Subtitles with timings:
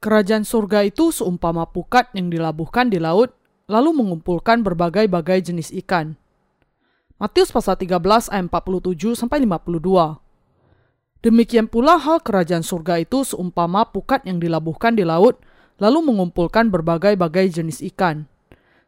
[0.00, 3.36] Kerajaan surga itu seumpama pukat yang dilabuhkan di laut,
[3.68, 6.16] lalu mengumpulkan berbagai-bagai jenis ikan.
[7.20, 10.16] Matius pasal 13 ayat 47 sampai 52.
[11.20, 15.36] Demikian pula hal kerajaan surga itu seumpama pukat yang dilabuhkan di laut,
[15.76, 18.24] lalu mengumpulkan berbagai-bagai jenis ikan.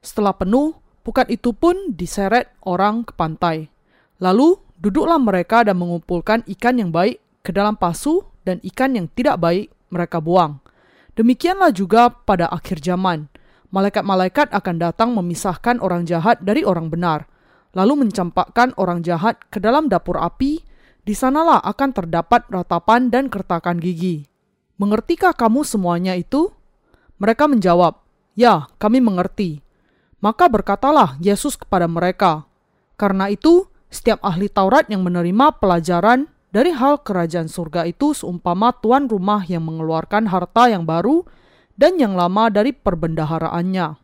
[0.01, 0.73] Setelah penuh,
[1.05, 3.69] pukat itu pun diseret orang ke pantai.
[4.17, 9.37] Lalu duduklah mereka dan mengumpulkan ikan yang baik ke dalam pasu dan ikan yang tidak
[9.37, 10.62] baik mereka buang.
[11.12, 13.29] Demikianlah juga pada akhir zaman.
[13.73, 17.29] Malaikat-malaikat akan datang memisahkan orang jahat dari orang benar,
[17.77, 20.65] lalu mencampakkan orang jahat ke dalam dapur api.
[21.03, 24.23] Di sanalah akan terdapat ratapan dan kertakan gigi.
[24.79, 26.55] Mengertikah kamu semuanya itu?
[27.19, 28.01] Mereka menjawab,
[28.39, 29.61] "Ya, kami mengerti."
[30.23, 32.47] Maka berkatalah Yesus kepada mereka,
[32.95, 39.08] "Karena itu, setiap ahli Taurat yang menerima pelajaran dari hal kerajaan surga itu seumpama tuan
[39.08, 41.25] rumah yang mengeluarkan harta yang baru
[41.81, 43.97] dan yang lama dari perbendaharaannya.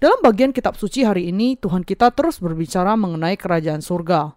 [0.00, 4.34] Dalam bagian kitab suci hari ini, Tuhan kita terus berbicara mengenai kerajaan surga.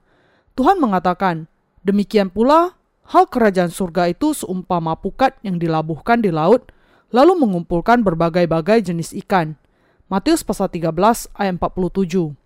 [0.53, 1.49] Tuhan mengatakan,
[1.81, 2.77] demikian pula
[3.09, 6.69] hal kerajaan surga itu seumpama pukat yang dilabuhkan di laut,
[7.09, 9.57] lalu mengumpulkan berbagai-bagai jenis ikan.
[10.05, 12.44] Matius pasal 13 ayat 47.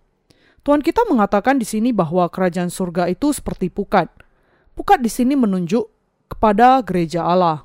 [0.60, 4.12] Tuhan kita mengatakan di sini bahwa kerajaan surga itu seperti pukat.
[4.76, 5.88] Pukat di sini menunjuk
[6.28, 7.64] kepada gereja Allah.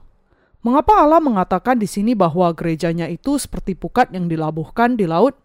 [0.64, 5.36] Mengapa Allah mengatakan di sini bahwa gerejanya itu seperti pukat yang dilabuhkan di laut?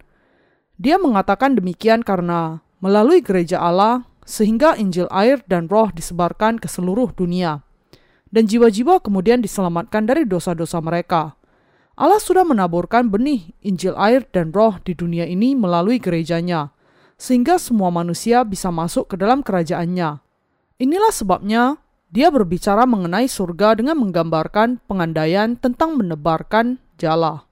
[0.80, 7.12] Dia mengatakan demikian karena melalui gereja Allah sehingga Injil air dan roh disebarkan ke seluruh
[7.12, 7.66] dunia.
[8.30, 11.34] Dan jiwa-jiwa kemudian diselamatkan dari dosa-dosa mereka.
[11.98, 16.72] Allah sudah menaburkan benih Injil air dan roh di dunia ini melalui gerejanya
[17.20, 20.25] sehingga semua manusia bisa masuk ke dalam kerajaannya.
[20.81, 21.76] Inilah sebabnya
[22.08, 27.44] dia berbicara mengenai surga dengan menggambarkan pengandaian tentang menebarkan jala.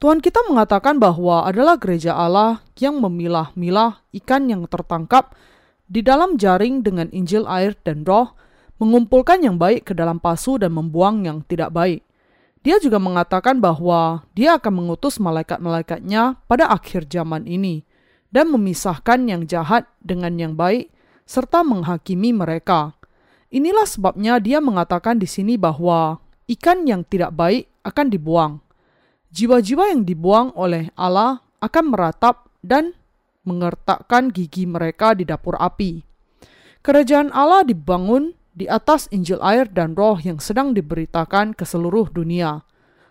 [0.00, 5.36] Tuhan kita mengatakan bahwa adalah gereja Allah yang memilah-milah ikan yang tertangkap
[5.84, 8.32] di dalam jaring dengan Injil air dan roh,
[8.80, 12.06] mengumpulkan yang baik ke dalam pasu dan membuang yang tidak baik.
[12.62, 17.87] Dia juga mengatakan bahwa dia akan mengutus malaikat-malaikatnya pada akhir zaman ini
[18.28, 20.92] dan memisahkan yang jahat dengan yang baik,
[21.28, 22.96] serta menghakimi mereka.
[23.48, 28.52] Inilah sebabnya dia mengatakan di sini bahwa ikan yang tidak baik akan dibuang.
[29.32, 32.96] Jiwa-jiwa yang dibuang oleh Allah akan meratap dan
[33.44, 36.04] mengertakkan gigi mereka di dapur api.
[36.84, 42.64] Kerajaan Allah dibangun di atas Injil air dan roh yang sedang diberitakan ke seluruh dunia.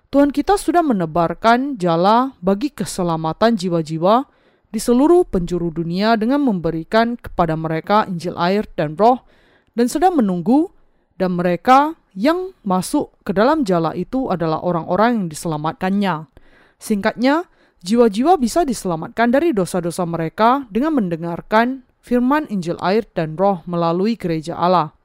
[0.08, 4.37] Tuhan kita sudah menebarkan jala bagi keselamatan jiwa-jiwa
[4.68, 9.24] di seluruh penjuru dunia dengan memberikan kepada mereka Injil air dan roh
[9.78, 10.72] dan sedang menunggu
[11.16, 16.26] dan mereka yang masuk ke dalam jala itu adalah orang-orang yang diselamatkannya.
[16.82, 17.46] Singkatnya,
[17.86, 24.58] jiwa-jiwa bisa diselamatkan dari dosa-dosa mereka dengan mendengarkan firman Injil air dan roh melalui gereja
[24.58, 24.98] Allah.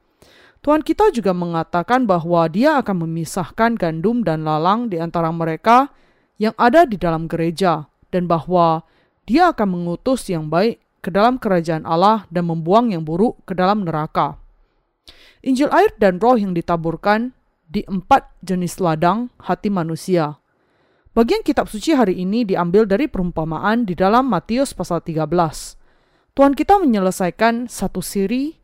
[0.63, 5.91] Tuhan kita juga mengatakan bahwa dia akan memisahkan gandum dan lalang di antara mereka
[6.39, 7.83] yang ada di dalam gereja
[8.15, 8.87] dan bahwa
[9.23, 13.83] dia akan mengutus yang baik ke dalam kerajaan Allah dan membuang yang buruk ke dalam
[13.83, 14.39] neraka.
[15.43, 17.35] Injil air dan roh yang ditaburkan
[17.67, 20.39] di empat jenis ladang hati manusia.
[21.13, 25.29] Bagian kitab suci hari ini diambil dari perumpamaan di dalam Matius pasal 13.
[26.33, 28.57] Tuhan kita menyelesaikan satu siri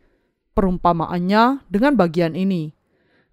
[0.58, 2.74] perumpamaannya dengan bagian ini.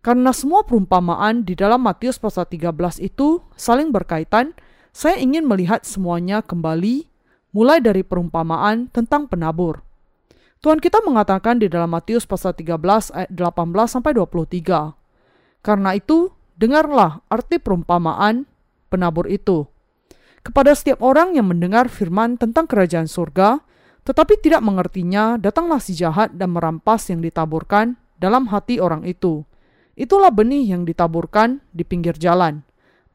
[0.05, 4.53] Karena semua perumpamaan di dalam Matius pasal 13 itu saling berkaitan,
[4.93, 7.09] saya ingin melihat semuanya kembali
[7.57, 9.81] mulai dari perumpamaan tentang penabur.
[10.61, 12.77] Tuhan kita mengatakan di dalam Matius pasal 13
[13.17, 14.93] ayat 18 sampai 23.
[15.65, 16.29] Karena itu,
[16.61, 18.45] dengarlah arti perumpamaan
[18.93, 19.65] penabur itu.
[20.45, 23.65] Kepada setiap orang yang mendengar firman tentang kerajaan surga,
[24.05, 29.49] tetapi tidak mengertinya, datanglah si jahat dan merampas yang ditaburkan dalam hati orang itu.
[29.97, 32.61] Itulah benih yang ditaburkan di pinggir jalan.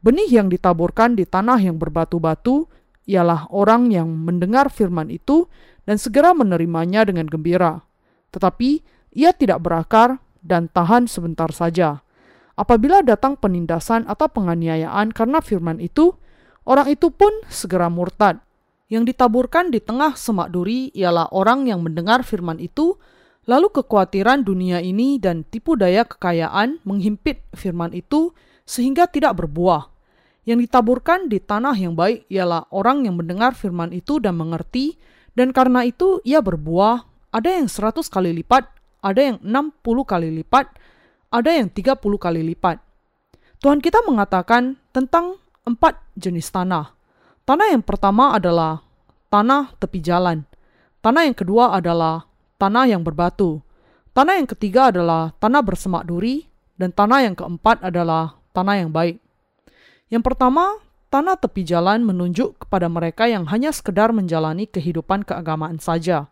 [0.02, 2.66] Benih yang ditaburkan di tanah yang berbatu-batu
[3.10, 5.50] ialah orang yang mendengar firman itu
[5.86, 7.82] dan segera menerimanya dengan gembira.
[8.32, 8.70] Tetapi
[9.18, 12.02] ia tidak berakar dan tahan sebentar saja.
[12.56, 16.14] Apabila datang penindasan atau penganiayaan karena firman itu,
[16.68, 18.40] orang itu pun segera murtad.
[18.92, 23.00] Yang ditaburkan di tengah semak duri ialah orang yang mendengar firman itu,
[23.48, 28.36] lalu kekhawatiran dunia ini dan tipu daya kekayaan menghimpit firman itu
[28.68, 29.91] sehingga tidak berbuah.
[30.42, 34.98] Yang ditaburkan di tanah yang baik ialah orang yang mendengar firman itu dan mengerti,
[35.38, 38.66] dan karena itu ia berbuah, ada yang seratus kali lipat,
[39.06, 40.68] ada yang enam puluh kali lipat,
[41.30, 42.82] ada yang tiga puluh kali lipat.
[43.62, 46.98] Tuhan kita mengatakan tentang empat jenis tanah.
[47.46, 48.82] Tanah yang pertama adalah
[49.30, 50.42] tanah tepi jalan.
[51.06, 52.26] Tanah yang kedua adalah
[52.58, 53.62] tanah yang berbatu.
[54.18, 56.50] Tanah yang ketiga adalah tanah bersemak duri.
[56.74, 59.21] Dan tanah yang keempat adalah tanah yang baik.
[60.12, 60.76] Yang pertama,
[61.08, 66.28] tanah tepi jalan menunjuk kepada mereka yang hanya sekedar menjalani kehidupan keagamaan saja.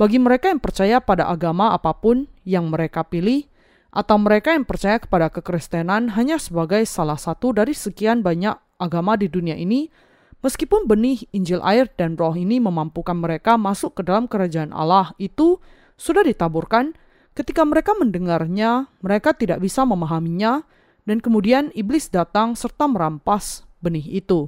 [0.00, 3.44] Bagi mereka yang percaya pada agama apa pun yang mereka pilih,
[3.92, 9.28] atau mereka yang percaya kepada kekristenan hanya sebagai salah satu dari sekian banyak agama di
[9.28, 9.92] dunia ini,
[10.40, 15.60] meskipun benih Injil air dan roh ini memampukan mereka masuk ke dalam kerajaan Allah itu
[16.00, 16.96] sudah ditaburkan,
[17.36, 20.64] ketika mereka mendengarnya, mereka tidak bisa memahaminya,
[21.10, 24.46] dan kemudian iblis datang serta merampas benih itu.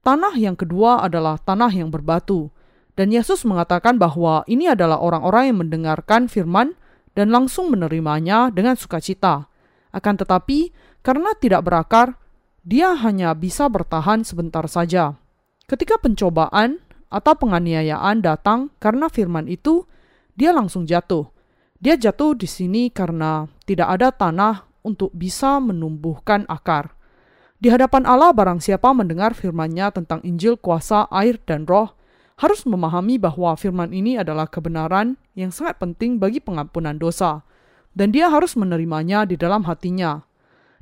[0.00, 2.48] Tanah yang kedua adalah tanah yang berbatu,
[2.96, 6.72] dan Yesus mengatakan bahwa ini adalah orang-orang yang mendengarkan firman
[7.12, 9.52] dan langsung menerimanya dengan sukacita.
[9.92, 10.72] Akan tetapi,
[11.04, 12.16] karena tidak berakar,
[12.64, 15.20] dia hanya bisa bertahan sebentar saja.
[15.68, 16.80] Ketika pencobaan
[17.12, 19.84] atau penganiayaan datang karena firman itu,
[20.32, 21.28] dia langsung jatuh.
[21.76, 26.94] Dia jatuh di sini karena tidak ada tanah untuk bisa menumbuhkan akar.
[27.58, 31.96] Di hadapan Allah barang siapa mendengar firman-Nya tentang Injil kuasa air dan roh,
[32.36, 37.40] harus memahami bahwa firman ini adalah kebenaran yang sangat penting bagi pengampunan dosa,
[37.96, 40.28] dan dia harus menerimanya di dalam hatinya.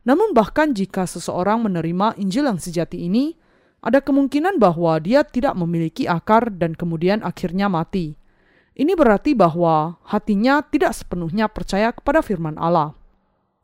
[0.03, 3.39] Namun bahkan jika seseorang menerima Injil yang sejati ini,
[3.83, 8.19] ada kemungkinan bahwa dia tidak memiliki akar dan kemudian akhirnya mati.
[8.73, 12.97] Ini berarti bahwa hatinya tidak sepenuhnya percaya kepada firman Allah.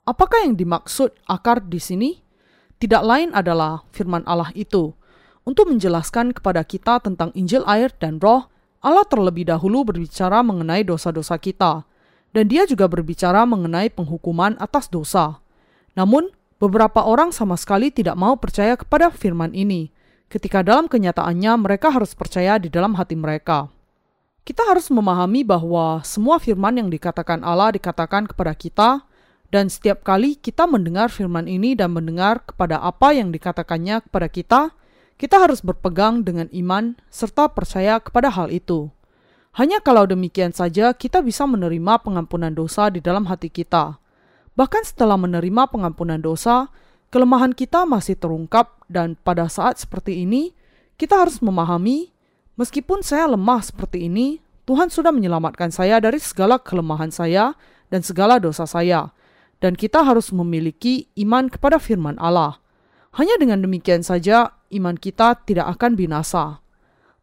[0.08, 2.16] Apakah yang dimaksud akar di sini?
[2.80, 4.96] Tidak lain adalah firman Allah itu,
[5.44, 8.48] untuk menjelaskan kepada kita tentang Injil air dan roh,
[8.80, 11.84] Allah terlebih dahulu berbicara mengenai dosa-dosa kita,
[12.32, 15.44] dan dia juga berbicara mengenai penghukuman atas dosa.
[15.92, 19.92] Namun, beberapa orang sama sekali tidak mau percaya kepada firman ini,
[20.32, 23.68] ketika dalam kenyataannya mereka harus percaya di dalam hati mereka.
[24.40, 29.04] Kita harus memahami bahwa semua firman yang dikatakan Allah dikatakan kepada kita,
[29.48, 34.62] dan setiap kali kita mendengar firman ini dan mendengar kepada apa yang dikatakannya kepada kita,
[35.16, 38.92] kita harus berpegang dengan iman serta percaya kepada hal itu.
[39.56, 43.98] Hanya kalau demikian saja kita bisa menerima pengampunan dosa di dalam hati kita.
[44.54, 46.68] Bahkan setelah menerima pengampunan dosa,
[47.08, 50.52] kelemahan kita masih terungkap dan pada saat seperti ini,
[51.00, 52.12] kita harus memahami,
[52.60, 57.56] meskipun saya lemah seperti ini, Tuhan sudah menyelamatkan saya dari segala kelemahan saya
[57.88, 59.10] dan segala dosa saya.
[59.58, 62.62] Dan kita harus memiliki iman kepada firman Allah.
[63.18, 66.62] Hanya dengan demikian saja iman kita tidak akan binasa.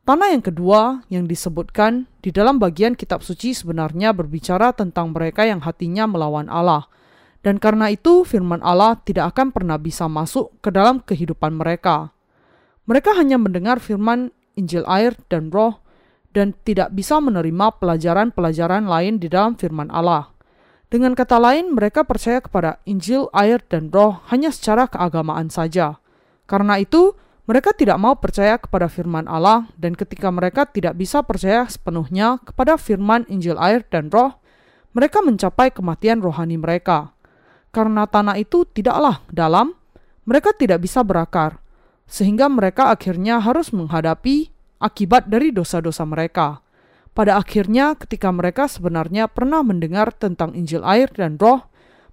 [0.06, 5.66] Tanah yang kedua yang disebutkan di dalam bagian kitab suci sebenarnya berbicara tentang mereka yang
[5.66, 6.86] hatinya melawan Allah.
[7.42, 12.14] Dan karena itu firman Allah tidak akan pernah bisa masuk ke dalam kehidupan mereka.
[12.86, 15.82] Mereka hanya mendengar firman Injil air dan roh
[16.38, 20.35] dan tidak bisa menerima pelajaran-pelajaran lain di dalam firman Allah.
[20.90, 25.98] Dengan kata lain, mereka percaya kepada Injil, air, dan roh hanya secara keagamaan saja.
[26.46, 31.66] Karena itu, mereka tidak mau percaya kepada firman Allah, dan ketika mereka tidak bisa percaya
[31.70, 34.42] sepenuhnya kepada firman Injil air dan roh,
[34.98, 37.14] mereka mencapai kematian rohani mereka.
[37.70, 39.78] Karena tanah itu tidaklah dalam,
[40.26, 41.62] mereka tidak bisa berakar,
[42.10, 44.50] sehingga mereka akhirnya harus menghadapi
[44.82, 46.65] akibat dari dosa-dosa mereka.
[47.16, 51.64] Pada akhirnya, ketika mereka sebenarnya pernah mendengar tentang Injil air dan roh,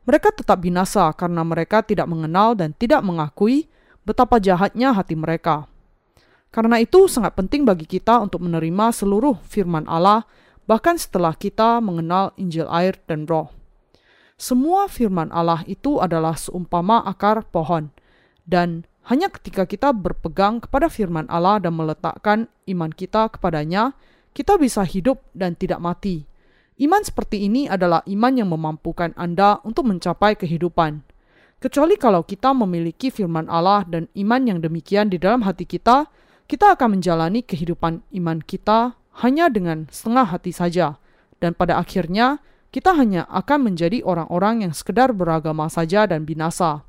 [0.07, 3.67] mereka tetap binasa karena mereka tidak mengenal dan tidak mengakui
[4.07, 5.67] betapa jahatnya hati mereka.
[6.55, 10.23] Karena itu sangat penting bagi kita untuk menerima seluruh firman Allah
[10.71, 13.51] bahkan setelah kita mengenal Injil air dan roh.
[14.39, 17.91] Semua firman Allah itu adalah seumpama akar pohon
[18.47, 23.99] dan hanya ketika kita berpegang kepada firman Allah dan meletakkan iman kita kepadanya,
[24.33, 26.25] kita bisa hidup dan tidak mati.
[26.81, 31.05] Iman seperti ini adalah iman yang memampukan Anda untuk mencapai kehidupan.
[31.63, 36.11] Kecuali kalau kita memiliki firman Allah dan iman yang demikian di dalam hati kita,
[36.51, 40.99] kita akan menjalani kehidupan iman kita hanya dengan setengah hati saja.
[41.39, 46.83] Dan pada akhirnya, kita hanya akan menjadi orang-orang yang sekedar beragama saja dan binasa.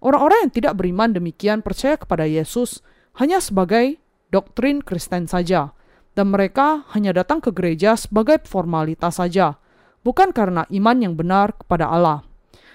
[0.00, 2.80] Orang-orang yang tidak beriman demikian percaya kepada Yesus
[3.20, 4.00] hanya sebagai
[4.32, 5.76] doktrin Kristen saja,
[6.14, 9.58] dan mereka hanya datang ke gereja sebagai formalitas saja,
[10.02, 12.26] bukan karena iman yang benar kepada Allah.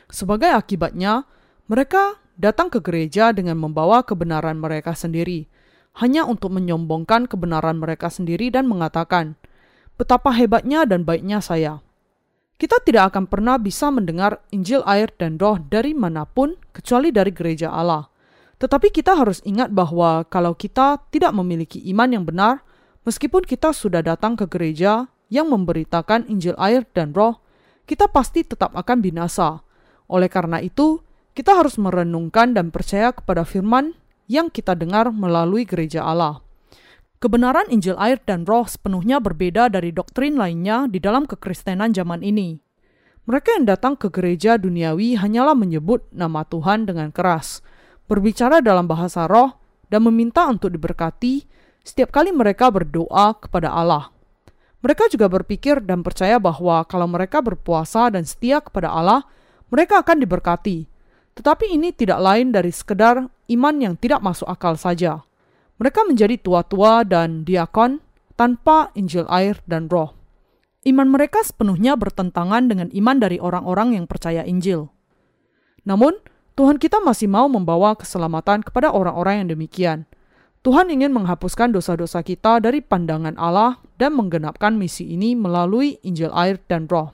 [0.07, 1.25] Sebagai akibatnya,
[1.65, 5.47] mereka datang ke gereja dengan membawa kebenaran mereka sendiri,
[5.97, 9.39] hanya untuk menyombongkan kebenaran mereka sendiri dan mengatakan,
[9.95, 11.79] "Betapa hebatnya dan baiknya saya."
[12.55, 17.35] Kita tidak akan pernah bisa mendengar Injil air dan roh dari mana pun kecuali dari
[17.35, 18.07] gereja Allah.
[18.55, 22.63] Tetapi kita harus ingat bahwa kalau kita tidak memiliki iman yang benar,
[23.05, 27.41] meskipun kita sudah datang ke gereja yang memberitakan Injil air dan roh,
[27.85, 29.61] kita pasti tetap akan binasa.
[30.09, 31.01] Oleh karena itu,
[31.37, 33.93] kita harus merenungkan dan percaya kepada firman
[34.25, 36.41] yang kita dengar melalui gereja Allah.
[37.21, 42.59] Kebenaran Injil air dan roh sepenuhnya berbeda dari doktrin lainnya di dalam kekristenan zaman ini.
[43.25, 47.65] Mereka yang datang ke gereja duniawi hanyalah menyebut nama Tuhan dengan keras,
[48.05, 49.57] berbicara dalam bahasa roh,
[49.89, 51.49] dan meminta untuk diberkati
[51.85, 54.09] setiap kali mereka berdoa kepada Allah.
[54.81, 59.25] Mereka juga berpikir dan percaya bahwa kalau mereka berpuasa dan setia kepada Allah,
[59.69, 60.89] mereka akan diberkati.
[61.37, 65.21] Tetapi ini tidak lain dari sekedar iman yang tidak masuk akal saja.
[65.77, 68.01] Mereka menjadi tua-tua dan diakon
[68.33, 70.15] tanpa Injil air dan roh.
[70.85, 74.93] Iman mereka sepenuhnya bertentangan dengan iman dari orang-orang yang percaya Injil.
[75.81, 76.13] Namun,
[76.55, 80.05] Tuhan kita masih mau membawa keselamatan kepada orang-orang yang demikian.
[80.65, 86.57] Tuhan ingin menghapuskan dosa-dosa kita dari pandangan Allah dan menggenapkan misi ini melalui Injil air
[86.65, 87.13] dan roh.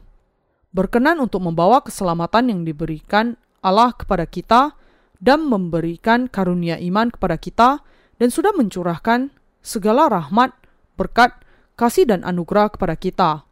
[0.71, 4.71] Berkenan untuk membawa keselamatan yang diberikan Allah kepada kita
[5.19, 7.83] dan memberikan karunia iman kepada kita
[8.23, 10.55] dan sudah mencurahkan segala rahmat,
[10.95, 11.35] berkat,
[11.75, 13.43] kasih dan anugerah kepada kita.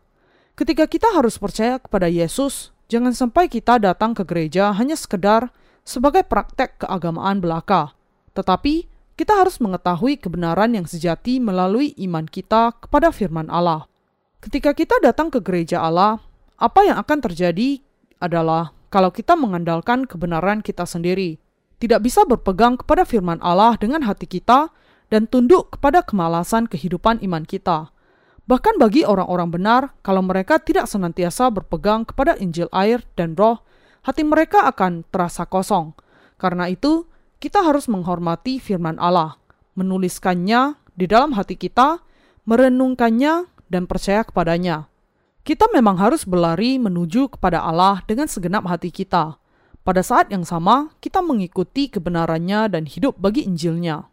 [0.56, 5.52] Ketika kita harus percaya kepada Yesus, jangan sampai kita datang ke gereja hanya sekedar
[5.84, 7.92] sebagai praktek keagamaan belaka.
[8.32, 13.92] Tetapi, kita harus mengetahui kebenaran yang sejati melalui iman kita kepada firman Allah.
[14.40, 16.24] Ketika kita datang ke gereja Allah,
[16.56, 17.84] apa yang akan terjadi
[18.24, 21.36] adalah kalau kita mengandalkan kebenaran kita sendiri,
[21.84, 24.72] tidak bisa berpegang kepada firman Allah dengan hati kita
[25.12, 27.92] dan tunduk kepada kemalasan kehidupan iman kita.
[28.48, 33.68] Bahkan bagi orang-orang benar, kalau mereka tidak senantiasa berpegang kepada Injil air dan roh,
[34.08, 35.92] hati mereka akan terasa kosong.
[36.40, 37.04] Karena itu,
[37.40, 39.40] kita harus menghormati firman Allah,
[39.80, 42.04] menuliskannya di dalam hati kita,
[42.44, 44.92] merenungkannya, dan percaya kepadanya.
[45.48, 49.40] Kita memang harus berlari menuju kepada Allah dengan segenap hati kita
[49.90, 54.06] pada saat yang sama, kita mengikuti kebenarannya dan hidup bagi Injilnya.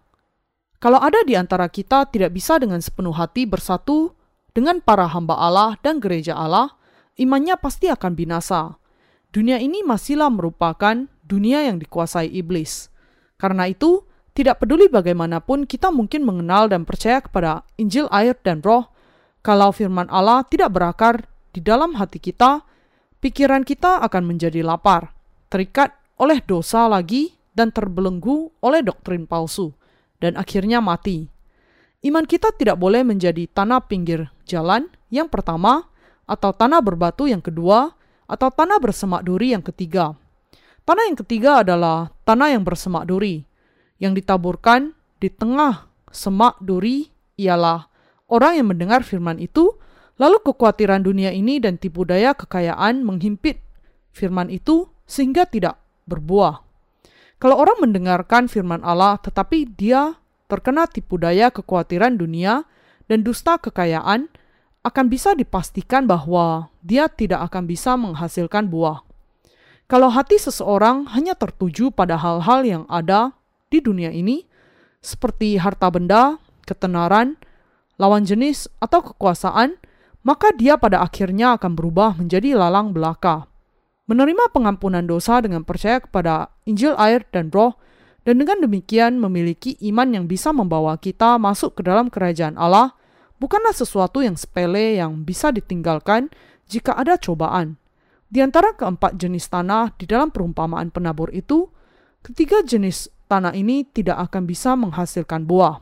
[0.81, 4.17] Kalau ada di antara kita tidak bisa dengan sepenuh hati bersatu
[4.57, 6.73] dengan para hamba Allah dan gereja Allah,
[7.21, 8.81] imannya pasti akan binasa.
[9.37, 12.89] Dunia ini masihlah merupakan dunia yang dikuasai iblis.
[13.37, 14.05] Karena itu,
[14.37, 18.93] tidak peduli bagaimanapun kita mungkin mengenal dan percaya kepada Injil air dan roh,
[19.41, 21.25] kalau firman Allah tidak berakar
[21.57, 22.67] di dalam hati kita,
[23.25, 25.17] pikiran kita akan menjadi lapar
[25.49, 29.73] terikat oleh dosa lagi dan terbelenggu oleh doktrin palsu,
[30.21, 31.33] dan akhirnya mati.
[32.05, 35.89] Iman kita tidak boleh menjadi tanah pinggir jalan yang pertama,
[36.29, 37.95] atau tanah berbatu yang kedua,
[38.29, 40.13] atau tanah bersemak duri yang ketiga.
[40.87, 43.43] Tanah yang ketiga adalah tanah yang bersemak duri,
[43.99, 47.91] yang ditaburkan di tengah semak duri ialah
[48.31, 49.75] orang yang mendengar firman itu,
[50.15, 53.67] lalu kekhawatiran dunia ini dan tipu daya kekayaan menghimpit
[54.15, 55.75] firman itu sehingga tidak
[56.07, 56.63] berbuah.
[57.43, 60.15] Kalau orang mendengarkan firman Allah tetapi dia
[60.47, 62.63] terkena tipu daya kekhawatiran dunia
[63.11, 64.31] dan dusta kekayaan,
[64.87, 69.06] akan bisa dipastikan bahwa dia tidak akan bisa menghasilkan buah.
[69.87, 73.39] Kalau hati seseorang hanya tertuju pada hal-hal yang ada
[73.71, 74.47] di dunia ini,
[74.99, 77.39] seperti harta benda, ketenaran,
[77.95, 79.79] lawan jenis, atau kekuasaan,
[80.27, 83.47] maka dia pada akhirnya akan berubah menjadi lalang belaka
[84.07, 87.75] menerima pengampunan dosa dengan percaya kepada Injil air dan roh,
[88.27, 92.95] dan dengan demikian memiliki iman yang bisa membawa kita masuk ke dalam kerajaan Allah,
[93.39, 96.31] bukanlah sesuatu yang sepele yang bisa ditinggalkan
[96.67, 97.79] jika ada cobaan.
[98.27, 101.71] Di antara keempat jenis tanah di dalam perumpamaan penabur itu,
[102.27, 105.79] ketiga jenis tanah ini tidak akan bisa menghasilkan buah.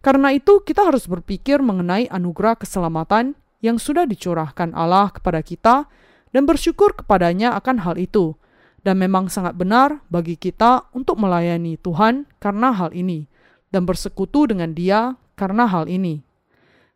[0.00, 5.90] Karena itu, kita harus berpikir mengenai anugerah keselamatan yang sudah dicurahkan Allah kepada kita
[6.30, 8.38] dan bersyukur kepadanya akan hal itu.
[8.78, 13.26] Dan memang sangat benar bagi kita untuk melayani Tuhan karena hal ini,
[13.74, 16.22] dan bersekutu dengan Dia karena hal ini.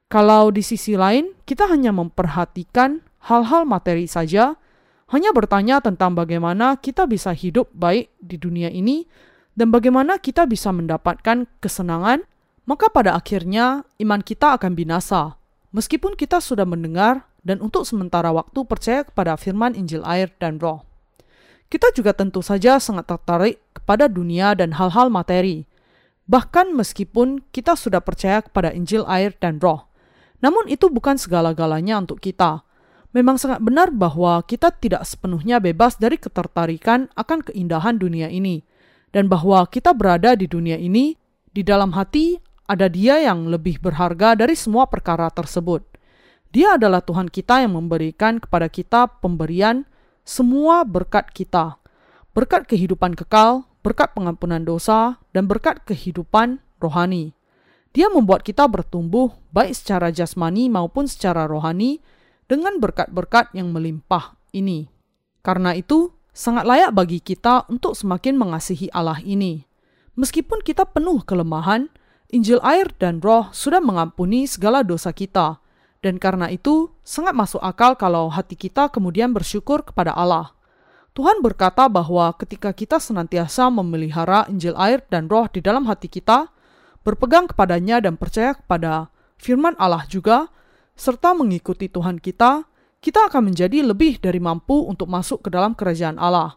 [0.07, 4.55] Kalau di sisi lain kita hanya memperhatikan hal-hal materi saja,
[5.13, 9.05] hanya bertanya tentang bagaimana kita bisa hidup baik di dunia ini
[9.53, 12.25] dan bagaimana kita bisa mendapatkan kesenangan,
[12.65, 15.37] maka pada akhirnya iman kita akan binasa.
[15.77, 20.89] Meskipun kita sudah mendengar dan untuk sementara waktu percaya kepada firman Injil air dan roh.
[21.69, 25.69] Kita juga tentu saja sangat tertarik kepada dunia dan hal-hal materi,
[26.25, 29.93] bahkan meskipun kita sudah percaya kepada Injil air dan roh.
[30.41, 32.65] Namun itu bukan segala-galanya untuk kita.
[33.13, 38.65] Memang sangat benar bahwa kita tidak sepenuhnya bebas dari ketertarikan akan keindahan dunia ini,
[39.13, 41.13] dan bahwa kita berada di dunia ini,
[41.53, 45.85] di dalam hati ada Dia yang lebih berharga dari semua perkara tersebut.
[46.53, 49.85] Dia adalah Tuhan kita yang memberikan kepada kita pemberian
[50.25, 51.77] semua berkat kita,
[52.33, 57.37] berkat kehidupan kekal, berkat pengampunan dosa, dan berkat kehidupan rohani.
[57.93, 62.01] Dia membuat kita bertumbuh baik secara jasmani maupun secara rohani
[62.53, 64.93] dengan berkat-berkat yang melimpah ini.
[65.41, 69.65] Karena itu, sangat layak bagi kita untuk semakin mengasihi Allah ini.
[70.21, 71.89] Meskipun kita penuh kelemahan,
[72.29, 75.65] Injil air dan roh sudah mengampuni segala dosa kita.
[76.05, 80.53] Dan karena itu, sangat masuk akal kalau hati kita kemudian bersyukur kepada Allah.
[81.17, 86.49] Tuhan berkata bahwa ketika kita senantiasa memelihara Injil air dan roh di dalam hati kita,
[87.05, 90.49] berpegang kepadanya dan percaya kepada firman Allah juga,
[90.97, 92.69] serta mengikuti Tuhan kita,
[93.03, 96.57] kita akan menjadi lebih dari mampu untuk masuk ke dalam kerajaan Allah.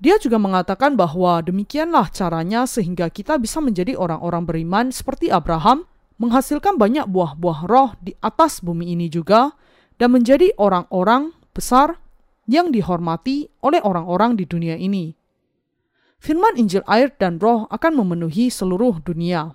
[0.00, 5.84] Dia juga mengatakan bahwa demikianlah caranya sehingga kita bisa menjadi orang-orang beriman seperti Abraham,
[6.16, 9.52] menghasilkan banyak buah-buah roh di atas bumi ini juga,
[10.00, 12.00] dan menjadi orang-orang besar
[12.48, 15.12] yang dihormati oleh orang-orang di dunia ini.
[16.20, 19.52] Firman Injil air dan roh akan memenuhi seluruh dunia.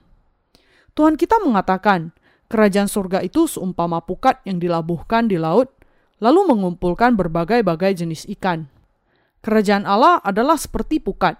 [0.93, 2.13] Tuhan kita mengatakan,
[2.47, 5.71] kerajaan surga itu seumpama pukat yang dilabuhkan di laut,
[6.19, 8.69] lalu mengumpulkan berbagai-bagai jenis ikan.
[9.45, 11.37] Kerajaan Allah adalah seperti pukat.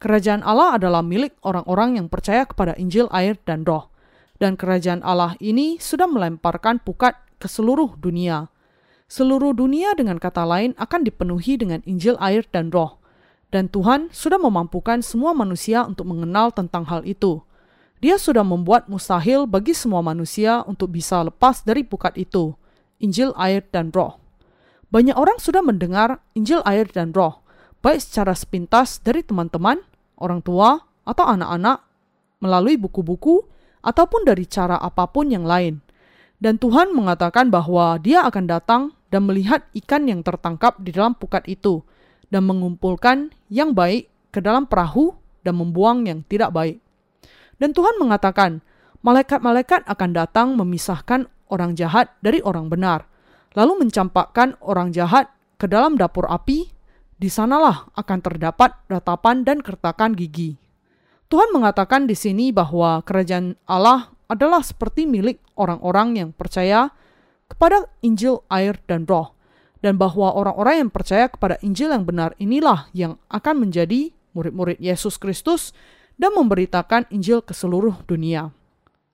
[0.00, 3.92] Kerajaan Allah adalah milik orang-orang yang percaya kepada Injil, air, dan roh.
[4.40, 8.50] Dan kerajaan Allah ini sudah melemparkan pukat ke seluruh dunia.
[9.06, 12.98] Seluruh dunia dengan kata lain akan dipenuhi dengan Injil, air, dan roh.
[13.52, 17.44] Dan Tuhan sudah memampukan semua manusia untuk mengenal tentang hal itu.
[18.02, 22.50] Dia sudah membuat mustahil bagi semua manusia untuk bisa lepas dari pukat itu,
[22.98, 24.18] Injil, air, dan roh.
[24.90, 27.46] Banyak orang sudah mendengar Injil, air, dan roh,
[27.78, 29.78] baik secara sepintas dari teman-teman,
[30.18, 31.86] orang tua, atau anak-anak,
[32.42, 33.46] melalui buku-buku,
[33.86, 35.78] ataupun dari cara apa pun yang lain.
[36.42, 38.82] Dan Tuhan mengatakan bahwa dia akan datang
[39.14, 41.86] dan melihat ikan yang tertangkap di dalam pukat itu,
[42.34, 45.14] dan mengumpulkan yang baik ke dalam perahu
[45.46, 46.82] dan membuang yang tidak baik.
[47.62, 48.58] Dan Tuhan mengatakan,
[49.06, 53.06] malaikat-malaikat akan datang memisahkan orang jahat dari orang benar,
[53.54, 55.30] lalu mencampakkan orang jahat
[55.62, 56.74] ke dalam dapur api,
[57.22, 60.58] di sanalah akan terdapat ratapan dan kertakan gigi.
[61.30, 66.90] Tuhan mengatakan di sini bahwa kerajaan Allah adalah seperti milik orang-orang yang percaya
[67.46, 69.38] kepada Injil, air, dan roh,
[69.86, 75.14] dan bahwa orang-orang yang percaya kepada Injil yang benar inilah yang akan menjadi murid-murid Yesus
[75.14, 75.70] Kristus
[76.16, 78.52] dan memberitakan Injil ke seluruh dunia.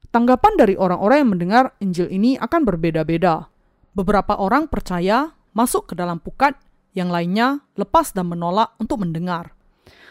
[0.09, 3.51] Tanggapan dari orang-orang yang mendengar Injil ini akan berbeda-beda.
[3.93, 6.57] Beberapa orang percaya masuk ke dalam pukat,
[6.97, 9.53] yang lainnya lepas dan menolak untuk mendengar.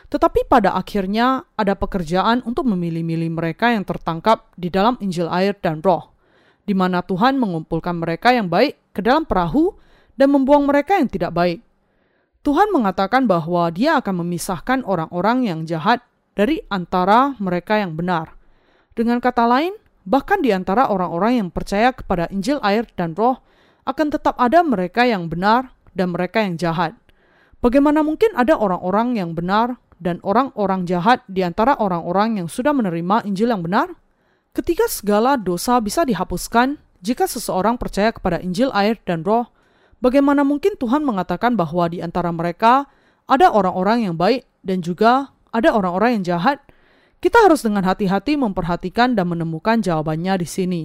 [0.08, 5.84] Tetapi pada akhirnya ada pekerjaan untuk memilih-milih mereka yang tertangkap di dalam Injil air dan
[5.84, 6.16] roh,
[6.64, 9.76] di mana Tuhan mengumpulkan mereka yang baik ke dalam perahu
[10.16, 11.60] dan membuang mereka yang tidak baik.
[12.48, 16.00] Tuhan mengatakan bahwa Dia akan memisahkan orang-orang yang jahat
[16.38, 18.38] dari antara mereka yang benar.
[18.94, 19.74] Dengan kata lain,
[20.06, 23.42] bahkan di antara orang-orang yang percaya kepada Injil air dan roh,
[23.90, 26.94] akan tetap ada mereka yang benar dan mereka yang jahat.
[27.58, 33.26] Bagaimana mungkin ada orang-orang yang benar dan orang-orang jahat di antara orang-orang yang sudah menerima
[33.26, 33.98] Injil yang benar?
[34.54, 39.50] Ketika segala dosa bisa dihapuskan jika seseorang percaya kepada Injil air dan roh,
[40.02, 42.86] bagaimana mungkin Tuhan mengatakan bahwa di antara mereka
[43.26, 46.62] ada orang-orang yang baik dan juga ada orang-orang yang jahat,
[47.18, 50.84] kita harus dengan hati-hati memperhatikan dan menemukan jawabannya di sini.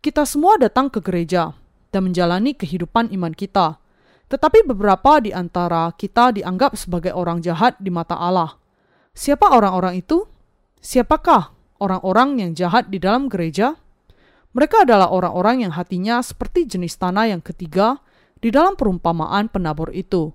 [0.00, 1.52] Kita semua datang ke gereja
[1.92, 3.76] dan menjalani kehidupan iman kita,
[4.32, 8.56] tetapi beberapa di antara kita dianggap sebagai orang jahat di mata Allah.
[9.12, 10.24] Siapa orang-orang itu?
[10.80, 11.52] Siapakah
[11.84, 13.76] orang-orang yang jahat di dalam gereja?
[14.56, 18.00] Mereka adalah orang-orang yang hatinya seperti jenis tanah yang ketiga
[18.40, 20.32] di dalam perumpamaan penabur itu.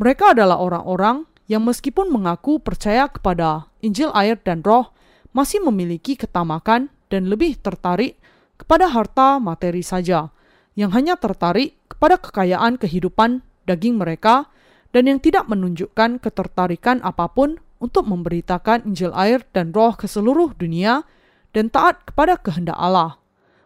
[0.00, 4.92] Mereka adalah orang-orang yang meskipun mengaku percaya kepada Injil air dan roh,
[5.36, 8.16] masih memiliki ketamakan dan lebih tertarik
[8.56, 10.32] kepada harta materi saja,
[10.78, 14.48] yang hanya tertarik kepada kekayaan kehidupan daging mereka
[14.94, 20.54] dan yang tidak menunjukkan ketertarikan apa pun untuk memberitakan Injil air dan roh ke seluruh
[20.56, 21.04] dunia
[21.52, 23.20] dan taat kepada kehendak Allah.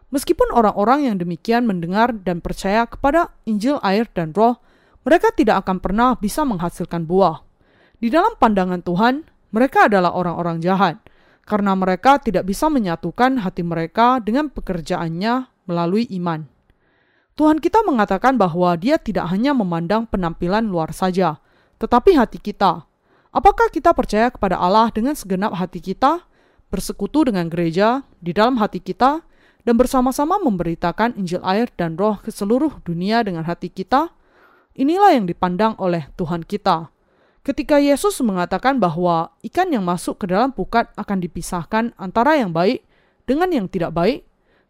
[0.09, 4.57] Meskipun orang-orang yang demikian mendengar dan percaya kepada Injil air dan roh,
[5.05, 7.48] mereka tidak akan pernah bisa menghasilkan buah.
[7.99, 11.03] Di dalam pandangan Tuhan, mereka adalah orang-orang jahat
[11.43, 16.45] karena mereka tidak bisa menyatukan hati mereka dengan pekerjaannya melalui iman.
[17.35, 21.41] Tuhan kita mengatakan bahwa Dia tidak hanya memandang penampilan luar saja,
[21.81, 22.85] tetapi hati kita.
[23.35, 26.23] Apakah kita percaya kepada Allah dengan segenap hati kita,
[26.69, 29.25] bersekutu dengan gereja di dalam hati kita,
[29.67, 34.11] dan bersama-sama memberitakan Injil air dan Roh ke seluruh dunia dengan hati kita?
[34.77, 36.91] Inilah yang dipandang oleh Tuhan kita.
[37.49, 42.85] Ketika Yesus mengatakan bahwa ikan yang masuk ke dalam pukat akan dipisahkan antara yang baik
[43.25, 44.21] dengan yang tidak baik,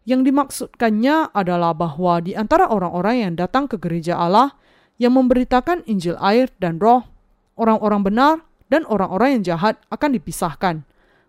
[0.08, 4.56] yang dimaksudkannya adalah bahwa di antara orang-orang yang datang ke gereja Allah
[4.96, 7.04] yang memberitakan Injil air dan roh,
[7.60, 8.34] orang-orang benar
[8.72, 10.80] dan orang-orang yang jahat akan dipisahkan.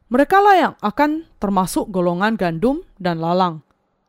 [0.08, 3.60] Mereka lah yang akan termasuk golongan gandum dan lalang.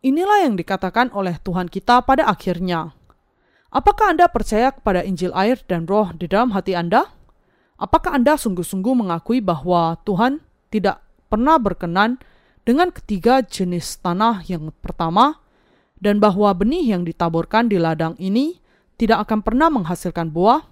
[0.07, 2.95] Inilah yang dikatakan oleh Tuhan kita pada akhirnya.
[3.75, 7.19] Apakah Anda percaya kepada Injil air dan roh di dalam hati Anda?
[7.83, 10.39] Apakah Anda sungguh-sungguh mengakui bahwa Tuhan
[10.71, 12.23] tidak pernah berkenan
[12.63, 15.43] dengan ketiga jenis tanah yang pertama,
[15.99, 18.63] dan bahwa benih yang ditaburkan di ladang ini
[19.03, 20.63] tidak akan pernah menghasilkan buah,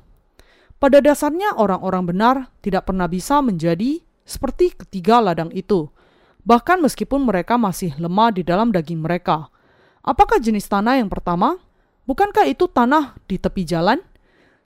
[0.78, 5.90] pada dasarnya orang-orang benar tidak pernah bisa menjadi seperti ketiga ladang itu,
[6.46, 9.50] bahkan meskipun mereka masih lemah di dalam daging mereka.
[10.06, 11.58] Apakah jenis tanah yang pertama?
[12.06, 13.98] Bukankah itu tanah di tepi jalan?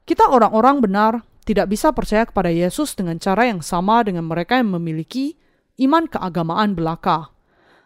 [0.04, 4.72] Kita orang-orang benar tidak bisa percaya kepada Yesus dengan cara yang sama dengan mereka yang
[4.72, 5.36] memiliki
[5.80, 7.30] iman keagamaan belaka.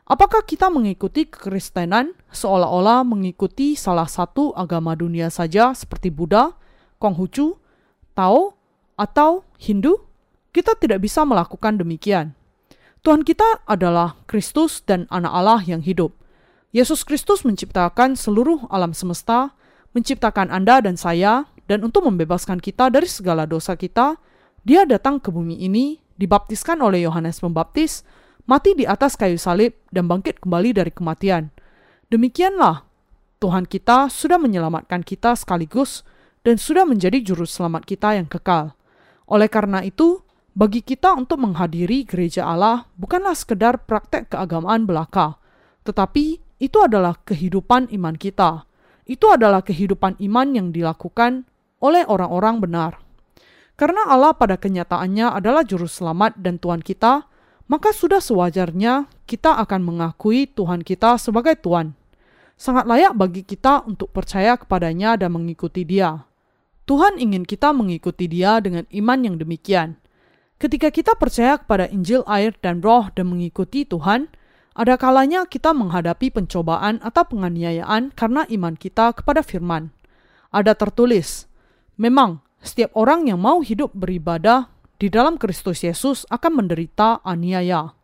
[0.09, 6.57] Apakah kita mengikuti kekristenan seolah-olah mengikuti salah satu agama dunia saja seperti Buddha,
[6.97, 7.61] Konghucu,
[8.16, 8.57] Tao,
[8.97, 10.01] atau Hindu?
[10.49, 12.33] Kita tidak bisa melakukan demikian.
[13.05, 16.16] Tuhan kita adalah Kristus dan anak Allah yang hidup.
[16.73, 19.53] Yesus Kristus menciptakan seluruh alam semesta,
[19.92, 24.16] menciptakan Anda dan saya, dan untuk membebaskan kita dari segala dosa kita,
[24.64, 28.02] dia datang ke bumi ini dibaptiskan oleh Yohanes Pembaptis,
[28.48, 31.52] mati di atas kayu salib, dan bangkit kembali dari kematian.
[32.09, 32.88] Demikianlah,
[33.38, 36.02] Tuhan kita sudah menyelamatkan kita sekaligus
[36.42, 38.74] dan sudah menjadi juru selamat kita yang kekal.
[39.28, 40.24] Oleh karena itu,
[40.57, 45.38] bagi kita untuk menghadiri gereja Allah bukanlah sekedar praktek keagamaan belaka,
[45.87, 48.66] tetapi itu adalah kehidupan iman kita.
[49.07, 51.46] Itu adalah kehidupan iman yang dilakukan
[51.78, 52.92] oleh orang-orang benar.
[53.78, 57.30] Karena Allah pada kenyataannya adalah juru selamat dan Tuhan kita,
[57.70, 61.94] maka sudah sewajarnya kita akan mengakui Tuhan kita sebagai Tuhan.
[62.58, 66.26] Sangat layak bagi kita untuk percaya kepadanya dan mengikuti dia.
[66.90, 70.00] Tuhan ingin kita mengikuti dia dengan iman yang demikian.
[70.58, 74.26] Ketika kita percaya kepada Injil air dan roh dan mengikuti Tuhan,
[74.78, 79.90] ada kalanya kita menghadapi pencobaan atau penganiayaan karena iman kita kepada firman.
[80.54, 81.47] Ada tertulis,
[81.98, 87.94] memang setiap orang yang mau hidup beribadah di dalam Kristus Yesus akan menderita aniaya.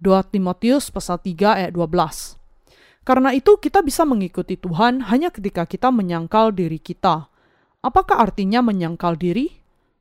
[0.00, 2.40] 2 Timotius pasal 3 ayat 12.
[3.04, 7.28] Karena itu kita bisa mengikuti Tuhan hanya ketika kita menyangkal diri kita.
[7.80, 9.48] Apakah artinya menyangkal diri?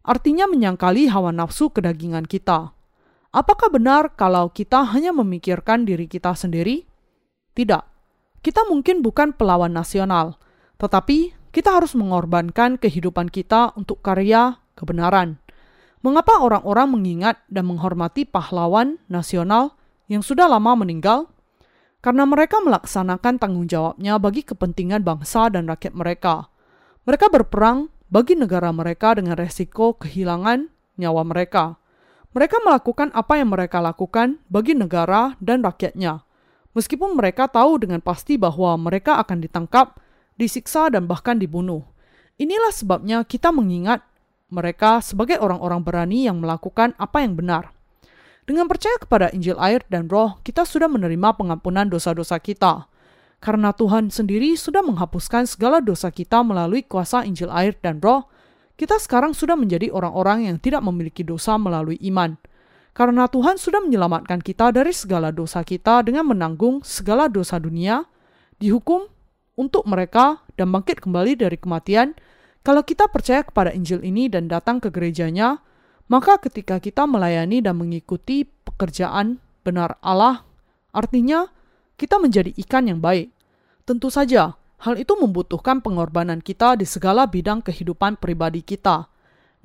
[0.03, 2.71] Artinya menyangkali hawa nafsu kedagingan kita.
[3.29, 6.87] Apakah benar kalau kita hanya memikirkan diri kita sendiri?
[7.55, 7.83] Tidak.
[8.39, 10.39] Kita mungkin bukan pelawan nasional,
[10.79, 15.43] tetapi kita harus mengorbankan kehidupan kita untuk karya kebenaran.
[15.99, 19.75] Mengapa orang-orang mengingat dan menghormati pahlawan nasional
[20.07, 21.27] yang sudah lama meninggal?
[21.99, 26.47] Karena mereka melaksanakan tanggung jawabnya bagi kepentingan bangsa dan rakyat mereka.
[27.03, 31.75] Mereka berperang bagi negara mereka dengan resiko kehilangan nyawa mereka.
[32.31, 36.23] Mereka melakukan apa yang mereka lakukan bagi negara dan rakyatnya,
[36.71, 39.99] meskipun mereka tahu dengan pasti bahwa mereka akan ditangkap
[40.39, 41.83] disiksa, dan bahkan dibunuh.
[42.39, 43.99] Inilah sebabnya kita mengingat
[44.49, 47.75] mereka sebagai orang-orang berani yang melakukan apa yang benar.
[48.49, 52.89] Dengan percaya kepada Injil air dan roh, kita sudah menerima pengampunan dosa-dosa kita.
[53.37, 58.25] Karena Tuhan sendiri sudah menghapuskan segala dosa kita melalui kuasa Injil air dan roh,
[58.73, 62.39] kita sekarang sudah menjadi orang-orang yang tidak memiliki dosa melalui iman.
[62.95, 68.07] Karena Tuhan sudah menyelamatkan kita dari segala dosa kita dengan menanggung segala dosa dunia,
[68.57, 69.07] dihukum
[69.59, 72.15] untuk mereka dan bangkit kembali dari kematian,
[72.63, 75.59] kalau kita percaya kepada Injil ini dan datang ke gerejanya,
[76.07, 80.47] maka ketika kita melayani dan mengikuti pekerjaan benar Allah,
[80.95, 81.51] artinya
[81.99, 83.35] kita menjadi ikan yang baik.
[83.83, 89.11] Tentu saja, hal itu membutuhkan pengorbanan kita di segala bidang kehidupan pribadi kita.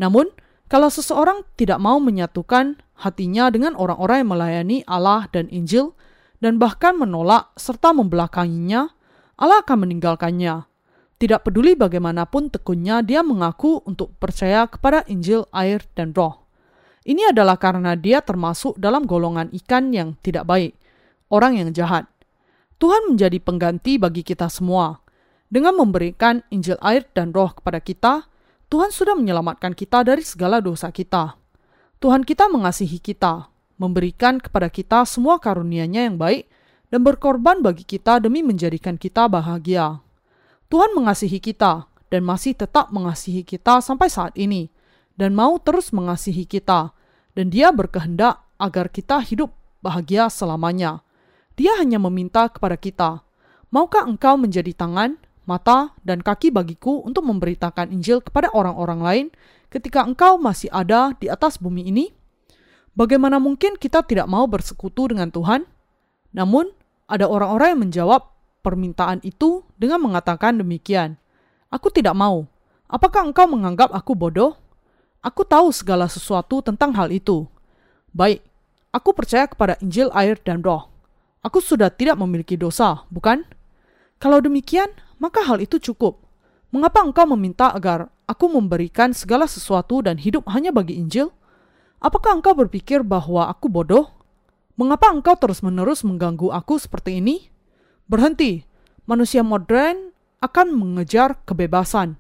[0.03, 0.27] Namun,
[0.67, 5.95] kalau seseorang tidak mau menyatukan hatinya dengan orang-orang yang melayani Allah dan Injil,
[6.43, 8.91] dan bahkan menolak serta membelakanginya,
[9.35, 10.67] Allah akan meninggalkannya.
[11.19, 16.45] Tidak peduli bagaimanapun tekunnya, dia mengaku untuk percaya kepada Injil, air, dan roh.
[17.05, 20.73] Ini adalah karena dia termasuk dalam golongan ikan yang tidak baik,
[21.29, 22.09] orang yang jahat.
[22.81, 25.05] Tuhan menjadi pengganti bagi kita semua.
[25.47, 28.27] Dengan memberikan Injil air dan roh kepada kita,
[28.73, 31.39] Tuhan sudah menyelamatkan kita dari segala dosa kita.
[32.03, 33.47] Tuhan kita mengasihi kita,
[33.79, 36.51] memberikan kepada kita semua karunia-Nya yang baik,
[36.95, 39.99] dan berkorban bagi kita demi menjadikan kita bahagia.
[40.71, 44.71] Tuhan mengasihi kita dan masih tetap mengasihi kita sampai saat ini,
[45.19, 46.95] dan mau terus mengasihi kita,
[47.35, 49.51] dan Dia berkehendak agar kita hidup
[49.83, 51.03] bahagia selamanya.
[51.59, 53.27] Dia hanya meminta kepada kita,
[53.75, 55.19] "Maukah engkau menjadi tangan,
[55.51, 59.27] mata, dan kaki bagiku untuk memberitakan Injil kepada orang-orang lain
[59.67, 62.15] ketika engkau masih ada di atas bumi ini?"
[62.95, 65.67] Bagaimana mungkin kita tidak mau bersekutu dengan Tuhan?
[66.31, 66.71] Namun,
[67.05, 68.23] ada orang-orang yang menjawab
[68.65, 71.21] permintaan itu dengan mengatakan demikian.
[71.69, 72.49] Aku tidak mau.
[72.89, 74.57] Apakah engkau menganggap aku bodoh?
[75.25, 77.49] Aku tahu segala sesuatu tentang hal itu.
[78.13, 78.45] Baik,
[78.93, 80.89] aku percaya kepada Injil air dan roh.
[81.45, 83.45] Aku sudah tidak memiliki dosa, bukan?
[84.17, 84.89] Kalau demikian,
[85.21, 86.25] maka hal itu cukup.
[86.73, 91.29] Mengapa engkau meminta agar aku memberikan segala sesuatu dan hidup hanya bagi Injil?
[92.01, 94.09] Apakah engkau berpikir bahwa aku bodoh?
[94.75, 97.47] Mengapa engkau terus-menerus mengganggu aku seperti ini?
[98.11, 98.67] Berhenti.
[99.07, 100.11] Manusia modern
[100.43, 102.19] akan mengejar kebebasan.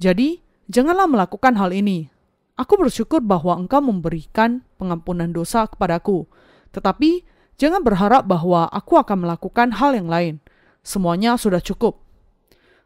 [0.00, 0.40] Jadi,
[0.72, 2.08] janganlah melakukan hal ini.
[2.56, 6.24] Aku bersyukur bahwa engkau memberikan pengampunan dosa kepadaku.
[6.72, 7.20] Tetapi,
[7.60, 10.40] jangan berharap bahwa aku akan melakukan hal yang lain.
[10.80, 12.00] Semuanya sudah cukup.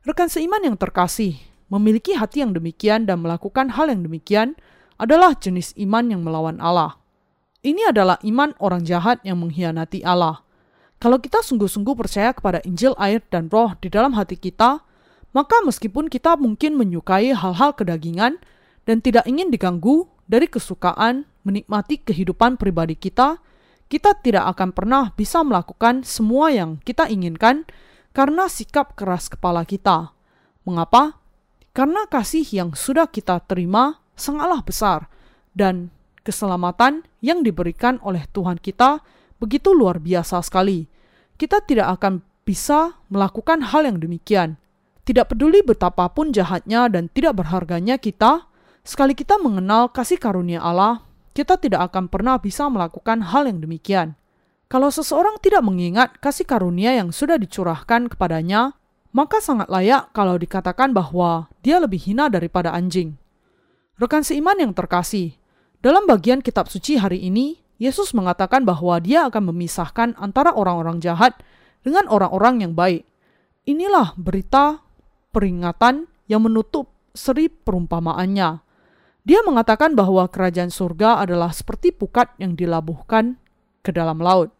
[0.02, 1.38] Rekan seiman yang terkasih,
[1.70, 4.58] memiliki hati yang demikian dan melakukan hal yang demikian
[4.98, 6.98] adalah jenis iman yang melawan Allah.
[7.64, 10.44] Ini adalah iman orang jahat yang mengkhianati Allah.
[11.00, 14.84] Kalau kita sungguh-sungguh percaya kepada Injil air dan roh di dalam hati kita,
[15.32, 18.36] maka meskipun kita mungkin menyukai hal-hal kedagingan
[18.84, 23.40] dan tidak ingin diganggu dari kesukaan menikmati kehidupan pribadi kita,
[23.88, 27.64] kita tidak akan pernah bisa melakukan semua yang kita inginkan
[28.12, 30.12] karena sikap keras kepala kita.
[30.68, 31.16] Mengapa?
[31.72, 35.08] Karena kasih yang sudah kita terima sangatlah besar
[35.54, 35.93] dan
[36.24, 39.04] keselamatan yang diberikan oleh Tuhan kita
[39.38, 40.88] begitu luar biasa sekali.
[41.36, 44.56] Kita tidak akan bisa melakukan hal yang demikian.
[45.04, 48.48] Tidak peduli betapapun jahatnya dan tidak berharganya kita,
[48.80, 51.04] sekali kita mengenal kasih karunia Allah,
[51.36, 54.16] kita tidak akan pernah bisa melakukan hal yang demikian.
[54.72, 58.72] Kalau seseorang tidak mengingat kasih karunia yang sudah dicurahkan kepadanya,
[59.12, 63.14] maka sangat layak kalau dikatakan bahwa dia lebih hina daripada anjing.
[64.00, 65.36] Rekan seiman yang terkasih,
[65.84, 71.36] dalam bagian kitab suci hari ini, Yesus mengatakan bahwa dia akan memisahkan antara orang-orang jahat
[71.84, 73.04] dengan orang-orang yang baik.
[73.68, 74.80] Inilah berita
[75.36, 78.64] peringatan yang menutup seri perumpamaannya.
[79.28, 83.36] Dia mengatakan bahwa kerajaan surga adalah seperti pukat yang dilabuhkan
[83.84, 84.56] ke dalam laut.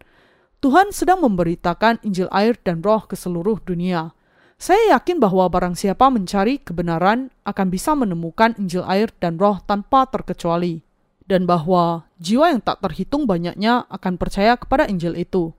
[0.61, 4.13] Tuhan sedang memberitakan Injil air dan roh ke seluruh dunia.
[4.61, 10.05] Saya yakin bahwa barang siapa mencari kebenaran akan bisa menemukan Injil air dan roh tanpa
[10.09, 10.85] terkecuali
[11.25, 15.57] dan bahwa jiwa yang tak terhitung banyaknya akan percaya kepada Injil itu.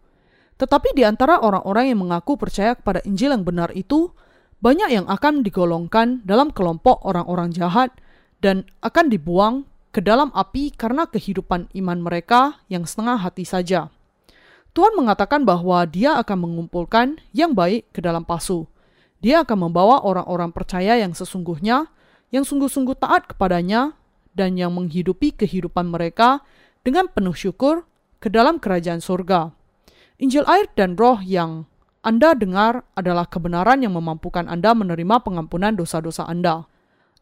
[0.55, 4.13] Tetapi di antara orang-orang yang mengaku percaya kepada Injil yang benar itu,
[4.63, 7.91] banyak yang akan digolongkan dalam kelompok orang-orang jahat
[8.39, 9.55] dan akan dibuang
[9.91, 13.91] ke dalam api karena kehidupan iman mereka yang setengah hati saja.
[14.75, 18.67] Tuhan mengatakan bahwa Dia akan mengumpulkan yang baik ke dalam pasu.
[19.23, 21.87] Dia akan membawa orang-orang percaya yang sesungguhnya,
[22.35, 23.95] yang sungguh-sungguh taat kepadanya
[24.35, 26.43] dan yang menghidupi kehidupan mereka
[26.83, 27.87] dengan penuh syukur
[28.21, 29.55] ke dalam kerajaan surga.
[30.21, 31.67] Injil air dan roh yang
[32.05, 36.69] Anda dengar adalah kebenaran yang memampukan Anda menerima pengampunan dosa-dosa Anda.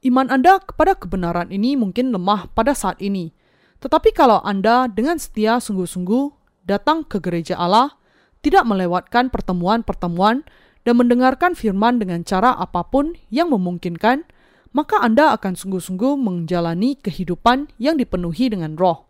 [0.03, 3.31] Iman Anda kepada kebenaran ini mungkin lemah pada saat ini,
[3.79, 6.35] tetapi kalau Anda dengan setia sungguh-sungguh
[6.67, 7.95] datang ke gereja Allah,
[8.43, 10.43] tidak melewatkan pertemuan-pertemuan
[10.83, 14.27] dan mendengarkan firman dengan cara apa pun yang memungkinkan,
[14.73, 19.05] maka Anda akan sungguh-sungguh menjalani kehidupan yang dipenuhi dengan roh.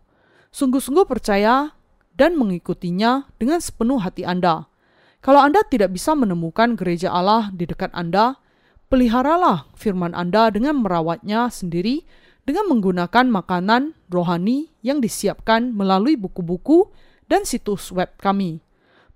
[0.52, 1.74] Sungguh-sungguh percaya
[2.14, 4.68] dan mengikutinya dengan sepenuh hati Anda.
[5.24, 8.36] Kalau Anda tidak bisa menemukan gereja Allah di dekat Anda,
[8.92, 12.04] peliharalah firman Anda dengan merawatnya sendiri
[12.44, 16.92] dengan menggunakan makanan rohani yang disiapkan melalui buku-buku
[17.24, 18.60] dan situs web kami.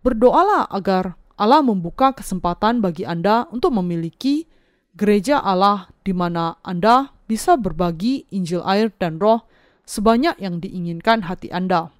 [0.00, 4.48] Berdoalah agar Allah membuka kesempatan bagi Anda untuk memiliki
[4.98, 9.46] gereja Allah di mana Anda bisa berbagi Injil air dan roh
[9.86, 11.94] sebanyak yang diinginkan hati Anda.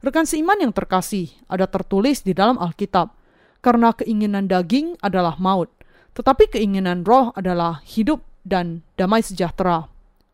[0.00, 3.14] Rekan seiman yang terkasih, ada tertulis di dalam Alkitab,
[3.62, 5.70] karena keinginan daging adalah maut,
[6.16, 9.86] tetapi keinginan roh adalah hidup dan damai sejahtera.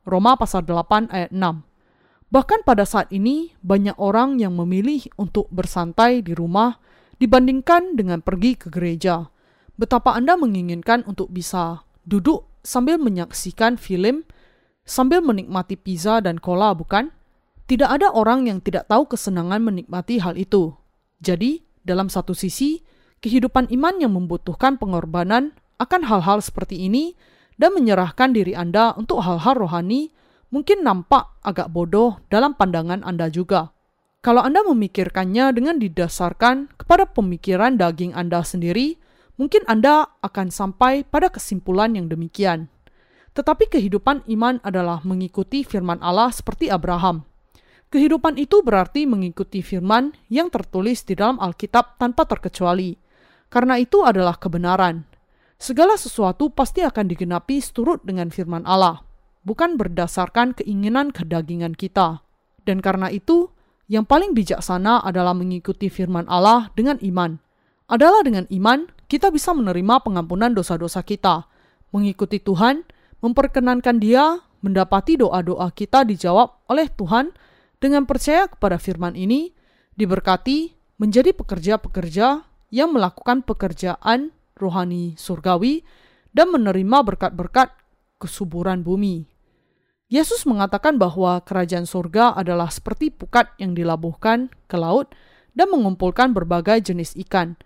[0.08, 1.68] Roma pasal 8 ayat 6.
[2.32, 6.80] Bahkan pada saat ini, banyak orang yang memilih untuk bersantai di rumah
[7.20, 9.28] dibandingkan dengan pergi ke gereja.
[9.76, 14.24] Betapa Anda menginginkan untuk bisa duduk sambil menyaksikan film,
[14.88, 17.12] sambil menikmati pizza dan cola, bukan?
[17.68, 20.72] Tidak ada orang yang tidak tahu kesenangan menikmati hal itu.
[21.20, 22.80] Jadi, dalam satu sisi,
[23.20, 27.12] kehidupan iman yang membutuhkan pengorbanan akan hal-hal seperti ini
[27.60, 30.08] dan menyerahkan diri Anda untuk hal-hal rohani
[30.48, 33.76] mungkin nampak agak bodoh dalam pandangan Anda juga.
[34.24, 38.98] Kalau Anda memikirkannya dengan didasarkan kepada pemikiran daging Anda sendiri,
[39.38, 42.68] mungkin Anda akan sampai pada kesimpulan yang demikian.
[43.32, 47.22] Tetapi kehidupan iman adalah mengikuti firman Allah seperti Abraham.
[47.88, 52.92] Kehidupan itu berarti mengikuti firman yang tertulis di dalam Alkitab tanpa terkecuali.
[53.48, 55.08] Karena itu adalah kebenaran.
[55.56, 59.00] Segala sesuatu pasti akan digenapi seturut dengan firman Allah,
[59.42, 62.20] bukan berdasarkan keinginan kedagingan kita.
[62.68, 63.48] Dan karena itu,
[63.88, 67.40] yang paling bijaksana adalah mengikuti firman Allah dengan iman.
[67.88, 71.48] Adalah dengan iman, kita bisa menerima pengampunan dosa-dosa kita,
[71.88, 72.84] mengikuti Tuhan,
[73.24, 77.32] memperkenankan Dia, mendapati doa-doa kita dijawab oleh Tuhan
[77.80, 79.56] dengan percaya kepada firman ini,
[79.96, 85.80] diberkati menjadi pekerja-pekerja yang melakukan pekerjaan rohani surgawi
[86.36, 87.72] dan menerima berkat-berkat
[88.20, 89.24] kesuburan bumi.
[90.12, 95.12] Yesus mengatakan bahwa kerajaan surga adalah seperti pukat yang dilabuhkan ke laut
[95.56, 97.56] dan mengumpulkan berbagai jenis ikan.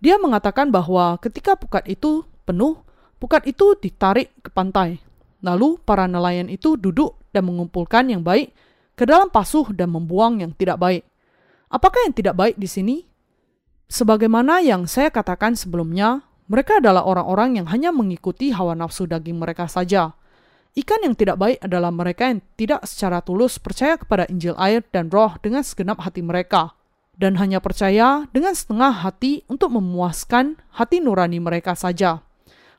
[0.00, 2.80] Dia mengatakan bahwa ketika pukat itu penuh,
[3.20, 5.04] pukat itu ditarik ke pantai.
[5.44, 8.52] Lalu para nelayan itu duduk dan mengumpulkan yang baik
[8.96, 11.04] ke dalam pasuh dan membuang yang tidak baik.
[11.68, 12.96] Apakah yang tidak baik di sini?
[13.92, 19.70] Sebagaimana yang saya katakan sebelumnya, mereka adalah orang-orang yang hanya mengikuti hawa nafsu daging mereka
[19.70, 20.16] saja.
[20.74, 25.10] Ikan yang tidak baik adalah mereka yang tidak secara tulus percaya kepada Injil air dan
[25.10, 26.74] roh dengan segenap hati mereka,
[27.20, 32.24] dan hanya percaya dengan setengah hati untuk memuaskan hati nurani mereka saja.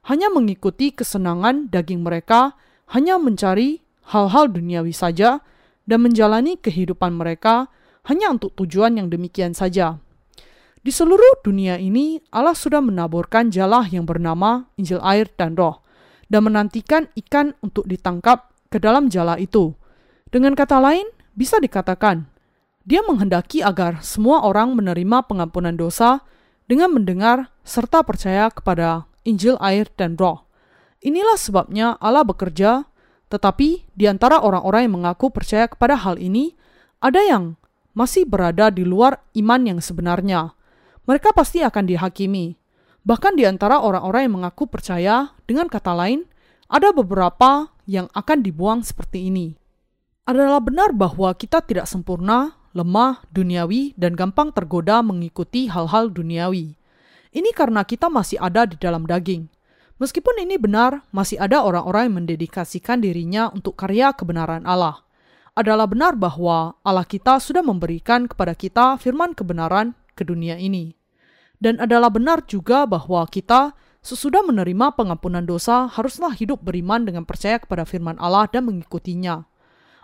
[0.10, 2.58] Hanya mengikuti kesenangan daging mereka,
[2.89, 5.45] hanya mencari hal-hal duniawi saja,
[5.86, 7.69] dan menjalani kehidupan mereka
[8.10, 10.01] hanya untuk tujuan yang demikian saja.
[10.82, 15.86] Di seluruh dunia ini, Allah sudah menaburkan jalah yang bernama Injil air dan roh
[16.34, 19.77] dan menantikan ikan untuk ditangkap ke dalam jala itu.
[20.34, 21.06] Dengan kata lain,
[21.38, 22.31] bisa dikatakan,
[22.88, 26.26] dia menghendaki agar semua orang menerima pengampunan dosa
[26.65, 30.50] dengan mendengar serta percaya kepada Injil air dan roh.
[31.02, 32.89] Inilah sebabnya Allah bekerja,
[33.30, 36.58] tetapi di antara orang-orang yang mengaku percaya kepada hal ini,
[37.02, 37.58] ada yang
[37.94, 40.54] masih berada di luar iman yang sebenarnya.
[41.06, 42.62] Mereka pasti akan dihakimi,
[43.02, 46.30] Bahkan di antara orang-orang yang mengaku percaya, dengan kata lain,
[46.70, 49.58] ada beberapa yang akan dibuang seperti ini.
[50.30, 56.76] Adalah benar bahwa kita tidak sempurna, lemah, duniawi, dan gampang tergoda mengikuti hal-hal duniawi.
[57.32, 59.48] Ini karena kita masih ada di dalam daging.
[60.00, 65.04] Meskipun ini benar, masih ada orang-orang yang mendedikasikan dirinya untuk karya kebenaran Allah.
[65.54, 70.96] Adalah benar bahwa Allah kita sudah memberikan kepada kita firman kebenaran ke dunia ini
[71.62, 77.62] dan adalah benar juga bahwa kita sesudah menerima pengampunan dosa haruslah hidup beriman dengan percaya
[77.62, 79.46] kepada firman Allah dan mengikutinya.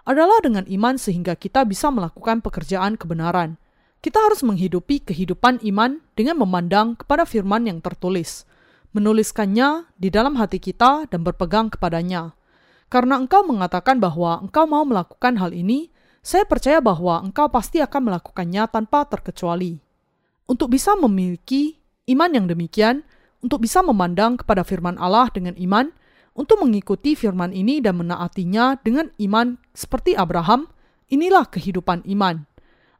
[0.08, 3.60] Adalah dengan iman sehingga kita bisa melakukan pekerjaan kebenaran.
[4.00, 8.48] Kita harus menghidupi kehidupan iman dengan memandang kepada firman yang tertulis,
[8.96, 12.32] menuliskannya di dalam hati kita dan berpegang kepadanya.
[12.88, 15.91] Karena engkau mengatakan bahwa engkau mau melakukan hal ini,
[16.24, 19.84] saya percaya bahwa engkau pasti akan melakukannya tanpa terkecuali.
[20.48, 23.04] Untuk bisa memiliki iman yang demikian,
[23.43, 25.91] untuk bisa memandang kepada firman Allah dengan iman,
[26.38, 30.69] untuk mengikuti firman ini dan menaatinya dengan iman seperti Abraham,
[31.10, 32.45] inilah kehidupan iman.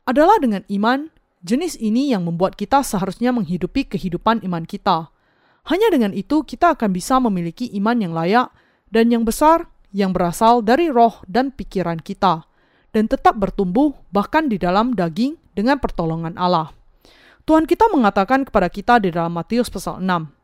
[0.10, 1.14] Adalah dengan iman,
[1.46, 5.14] jenis ini yang membuat kita seharusnya menghidupi kehidupan iman kita.
[5.70, 8.50] Hanya dengan itu kita akan bisa memiliki iman yang layak
[8.90, 12.44] dan yang besar yang berasal dari roh dan pikiran kita,
[12.92, 16.72] dan tetap bertumbuh bahkan di dalam daging dengan pertolongan Allah.
[17.48, 20.37] Tuhan kita mengatakan kepada kita di dalam Matius pasal 6,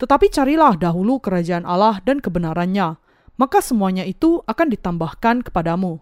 [0.00, 2.96] Tetapi carilah dahulu kerajaan Allah dan kebenarannya,
[3.36, 6.00] maka semuanya itu akan ditambahkan kepadamu.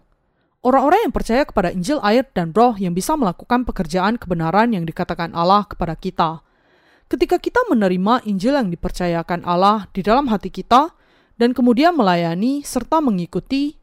[0.63, 5.35] Orang-orang yang percaya kepada Injil air dan roh yang bisa melakukan pekerjaan kebenaran yang dikatakan
[5.35, 6.43] Allah kepada kita.
[7.11, 10.95] Ketika kita menerima Injil yang dipercayakan Allah di dalam hati kita,
[11.39, 13.79] dan kemudian melayani serta mengikuti,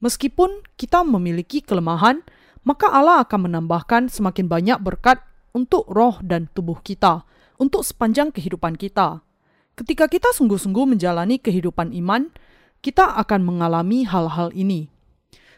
[0.00, 2.24] meskipun kita memiliki kelemahan,
[2.64, 5.20] maka Allah akan menambahkan semakin banyak berkat
[5.52, 7.28] untuk roh dan tubuh kita,
[7.60, 9.20] untuk sepanjang kehidupan kita.
[9.74, 12.30] Ketika kita sungguh-sungguh menjalani kehidupan iman,
[12.78, 14.86] kita akan mengalami hal-hal ini.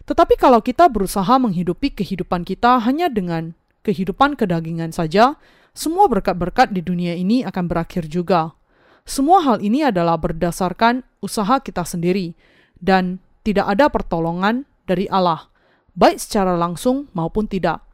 [0.08, 3.52] Tetapi kalau kita berusaha menghidupi kehidupan kita hanya dengan
[3.84, 5.36] kehidupan kedagingan saja,
[5.76, 8.56] semua berkat-berkat di dunia ini akan berakhir juga.
[9.04, 12.32] Semua hal ini adalah berdasarkan usaha kita sendiri
[12.80, 15.46] dan tidak ada pertolongan dari Allah,
[15.92, 17.84] baik secara langsung maupun tidak.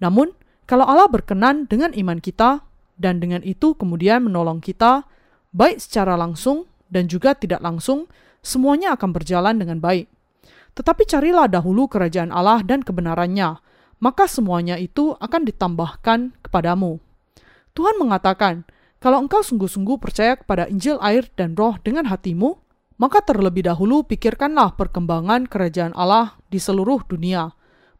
[0.00, 0.32] Namun,
[0.64, 2.64] kalau Allah berkenan dengan iman kita
[2.96, 5.06] dan dengan itu kemudian menolong kita,
[5.56, 8.06] baik secara langsung dan juga tidak langsung,
[8.44, 10.06] semuanya akan berjalan dengan baik.
[10.76, 13.56] Tetapi carilah dahulu kerajaan Allah dan kebenarannya,
[13.96, 17.00] maka semuanya itu akan ditambahkan kepadamu.
[17.72, 18.68] Tuhan mengatakan,
[19.00, 22.60] kalau engkau sungguh-sungguh percaya kepada Injil air dan roh dengan hatimu,
[22.96, 27.52] maka terlebih dahulu pikirkanlah perkembangan kerajaan Allah di seluruh dunia.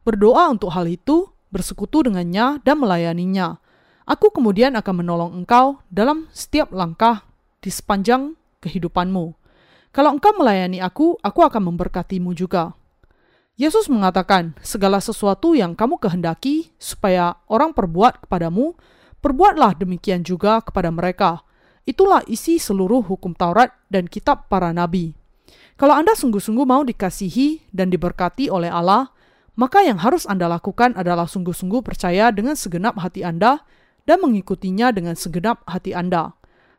[0.04, 3.60] Berdoa untuk hal itu, bersekutu dengannya dan melayaninya.
[4.08, 7.26] Aku kemudian akan menolong engkau dalam setiap langkah
[7.66, 9.34] di sepanjang kehidupanmu.
[9.90, 12.78] Kalau engkau melayani aku, aku akan memberkatimu juga.
[13.58, 18.78] Yesus mengatakan, segala sesuatu yang kamu kehendaki supaya orang perbuat kepadamu,
[19.18, 21.42] perbuatlah demikian juga kepada mereka.
[21.88, 25.16] Itulah isi seluruh hukum Taurat dan kitab para nabi.
[25.80, 29.10] Kalau Anda sungguh-sungguh mau dikasihi dan diberkati oleh Allah,
[29.56, 33.64] maka yang harus Anda lakukan adalah sungguh-sungguh percaya dengan segenap hati Anda
[34.04, 36.35] dan mengikutinya dengan segenap hati Anda.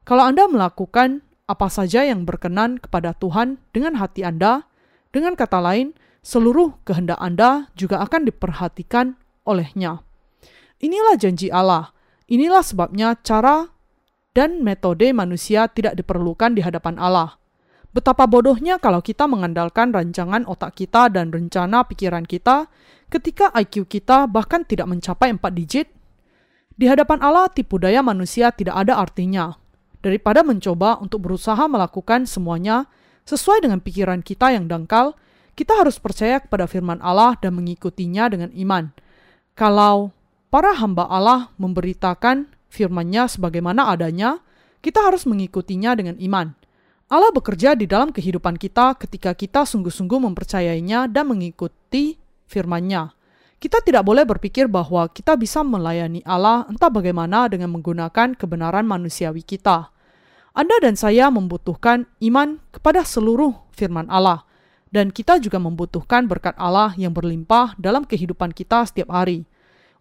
[0.08, 1.20] Kalau Anda melakukan
[1.51, 4.64] apa saja yang berkenan kepada Tuhan dengan hati Anda,
[5.12, 9.99] dengan kata lain, seluruh kehendak Anda juga akan diperhatikan olehnya.
[10.80, 11.91] Inilah janji Allah.
[12.32, 13.68] Inilah sebabnya cara
[14.32, 17.36] dan metode manusia tidak diperlukan di hadapan Allah.
[17.91, 22.72] Betapa bodohnya kalau kita mengandalkan rancangan otak kita dan rencana pikiran kita
[23.12, 25.91] ketika IQ kita bahkan tidak mencapai 4 digit.
[26.80, 29.66] Di hadapan Allah, tipu daya manusia tidak ada artinya
[30.08, 32.88] daripada mencoba untuk berusaha melakukan semuanya
[33.28, 35.20] sesuai dengan pikiran kita yang dangkal,
[35.51, 38.95] kita harus percaya kepada firman Allah dan mengikutinya dengan iman.
[39.51, 40.16] Kalau
[40.47, 44.39] para hamba Allah memberitakan firman-Nya sebagaimana adanya,
[44.80, 46.55] kita harus mengikutinya dengan iman.
[47.12, 53.18] Allah bekerja di dalam kehidupan kita ketika kita sungguh-sungguh mempercayainya dan mengikuti firman-Nya.
[53.58, 59.41] Kita tidak boleh berpikir bahwa kita bisa melayani Allah entah bagaimana dengan menggunakan kebenaran manusiawi
[59.41, 59.89] kita.
[60.58, 64.41] Anda dan saya membutuhkan iman kepada seluruh firman Allah,
[64.89, 69.45] dan kita juga membutuhkan berkat Allah yang berlimpah dalam kehidupan kita setiap hari.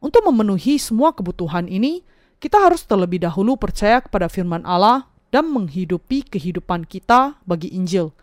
[0.00, 2.00] Untuk memenuhi semua kebutuhan ini,
[2.40, 8.16] kita harus terlebih dahulu percaya kepada firman Allah dan menghidupi kehidupan kita bagi Injil.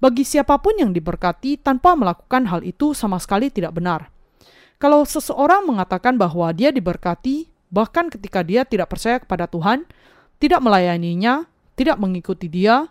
[0.00, 4.08] Bagi siapa pun yang diberkati tanpa melakukan hal itu sama sekali tidak benar.
[4.80, 9.84] Kalau seseorang mengatakan bahwa dia diberkati, bahkan ketika dia tidak percaya kepada Tuhan,
[10.40, 11.44] tidak melayaninya,
[11.74, 12.86] tidak mengikuti dia,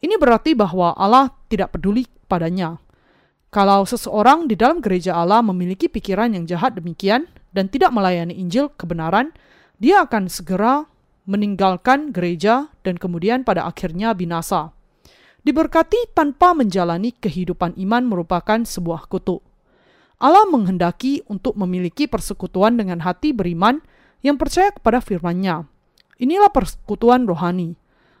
[0.00, 2.76] ini berarti bahwa Allah tidak peduli padanya.
[3.48, 7.24] Kalau seseorang di dalam gereja Allah memiliki pikiran yang jahat demikian
[7.56, 9.32] dan tidak melayani Injil kebenaran,
[9.80, 10.84] dia akan segera
[11.24, 14.76] meninggalkan gereja dan kemudian pada akhirnya binasa.
[15.46, 19.40] Diberkati tanpa menjalani kehidupan iman merupakan sebuah kutuk.
[20.18, 23.78] Allah menghendaki untuk memiliki persekutuan dengan hati beriman
[24.24, 25.68] yang percaya kepada firman-Nya.
[26.18, 27.76] Inilah persekutuan rohani.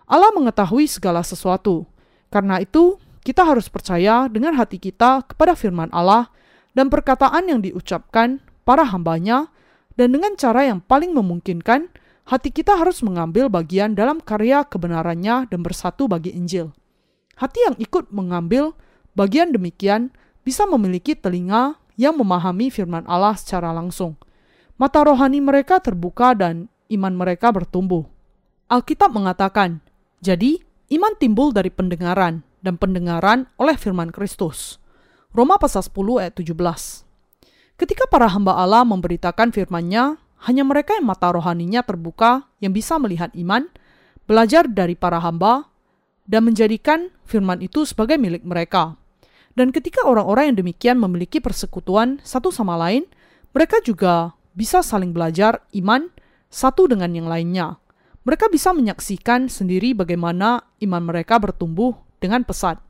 [0.06, 1.86] Allah mengetahui segala sesuatu.
[2.30, 6.30] Karena itu, kita harus percaya dengan hati kita kepada firman Allah
[6.78, 9.50] dan perkataan yang diucapkan para hambanya
[9.96, 11.88] dan dengan cara yang paling memungkinkan,
[12.28, 16.70] hati kita harus mengambil bagian dalam karya kebenarannya dan bersatu bagi Injil.
[17.40, 18.76] Hati yang ikut mengambil
[19.16, 20.12] bagian demikian
[20.44, 24.20] bisa memiliki telinga yang memahami firman Allah secara langsung.
[24.76, 28.04] Mata rohani mereka terbuka dan iman mereka bertumbuh.
[28.68, 29.80] Alkitab mengatakan,
[30.20, 30.62] jadi
[30.92, 34.80] iman timbul dari pendengaran dan pendengaran oleh firman Kristus.
[35.36, 36.56] Roma pasal 10 ayat 17.
[37.76, 40.16] Ketika para hamba Allah memberitakan firman-Nya,
[40.48, 43.68] hanya mereka yang mata rohaninya terbuka yang bisa melihat iman,
[44.24, 45.68] belajar dari para hamba,
[46.24, 48.96] dan menjadikan firman itu sebagai milik mereka.
[49.56, 53.08] Dan ketika orang-orang yang demikian memiliki persekutuan satu sama lain,
[53.56, 56.12] mereka juga bisa saling belajar iman
[56.52, 57.80] satu dengan yang lainnya.
[58.26, 62.82] Mereka bisa menyaksikan sendiri bagaimana iman mereka bertumbuh dengan pesat.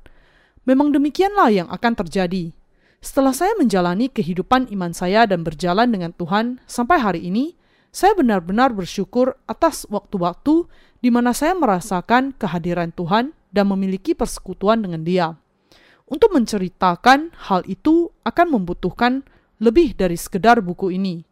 [0.64, 2.57] Memang demikianlah yang akan terjadi.
[3.05, 7.53] Setelah saya menjalani kehidupan iman saya dan berjalan dengan Tuhan sampai hari ini,
[7.93, 10.64] saya benar-benar bersyukur atas waktu-waktu
[11.05, 15.37] di mana saya merasakan kehadiran Tuhan dan memiliki persekutuan dengan Dia.
[16.09, 19.20] Untuk menceritakan hal itu akan membutuhkan
[19.61, 21.28] lebih dari sekedar buku ini.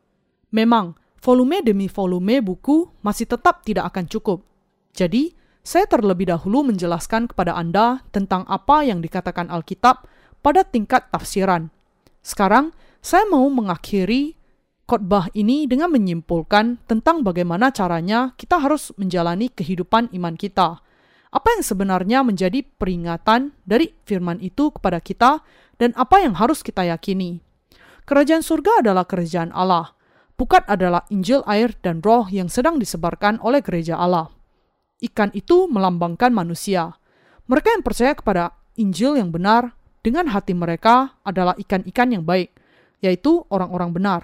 [0.52, 0.92] Memang,
[1.24, 4.44] volume demi volume buku masih tetap tidak akan cukup.
[4.92, 5.32] Jadi,
[5.64, 10.04] saya terlebih dahulu menjelaskan kepada Anda tentang apa yang dikatakan Alkitab
[10.44, 11.72] pada tingkat tafsiran.
[12.20, 14.36] Sekarang, saya mau mengakhiri
[14.84, 20.84] khotbah ini dengan menyimpulkan tentang bagaimana caranya kita harus menjalani kehidupan iman kita.
[21.32, 25.40] Apa yang sebenarnya menjadi peringatan dari firman itu kepada kita
[25.80, 27.40] dan apa yang harus kita yakini?
[28.04, 29.96] Kerajaan surga adalah kerajaan Allah.
[30.34, 34.34] Pukat adalah Injil, air, dan roh yang sedang disebarkan oleh gereja Allah.
[34.98, 36.98] Ikan itu melambangkan manusia.
[37.46, 42.50] Mereka yang percaya kepada Injil yang benar dengan hati mereka adalah ikan-ikan yang baik,
[42.98, 44.20] yaitu orang-orang benar.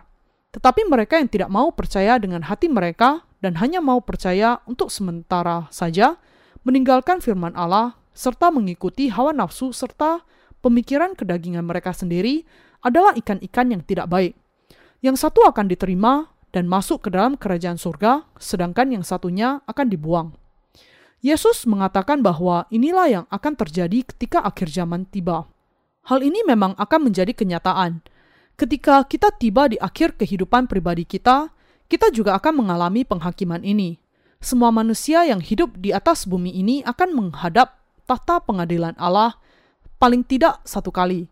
[0.50, 5.70] Tetapi mereka yang tidak mau percaya dengan hati mereka dan hanya mau percaya untuk sementara
[5.70, 6.18] saja,
[6.66, 10.26] meninggalkan firman Allah serta mengikuti hawa nafsu serta
[10.58, 12.42] pemikiran kedagingan mereka sendiri
[12.82, 14.39] adalah ikan-ikan yang tidak baik.
[15.00, 20.28] Yang satu akan diterima dan masuk ke dalam kerajaan surga, sedangkan yang satunya akan dibuang.
[21.20, 25.48] Yesus mengatakan bahwa inilah yang akan terjadi ketika akhir zaman tiba.
[26.08, 28.00] Hal ini memang akan menjadi kenyataan,
[28.60, 31.48] Ketika kita tiba di akhir kehidupan pribadi kita,
[31.88, 33.96] kita juga akan mengalami penghakiman ini.
[34.36, 39.40] Semua manusia yang hidup di atas bumi ini akan menghadap tahta pengadilan Allah
[39.96, 41.29] paling tidak satu kali.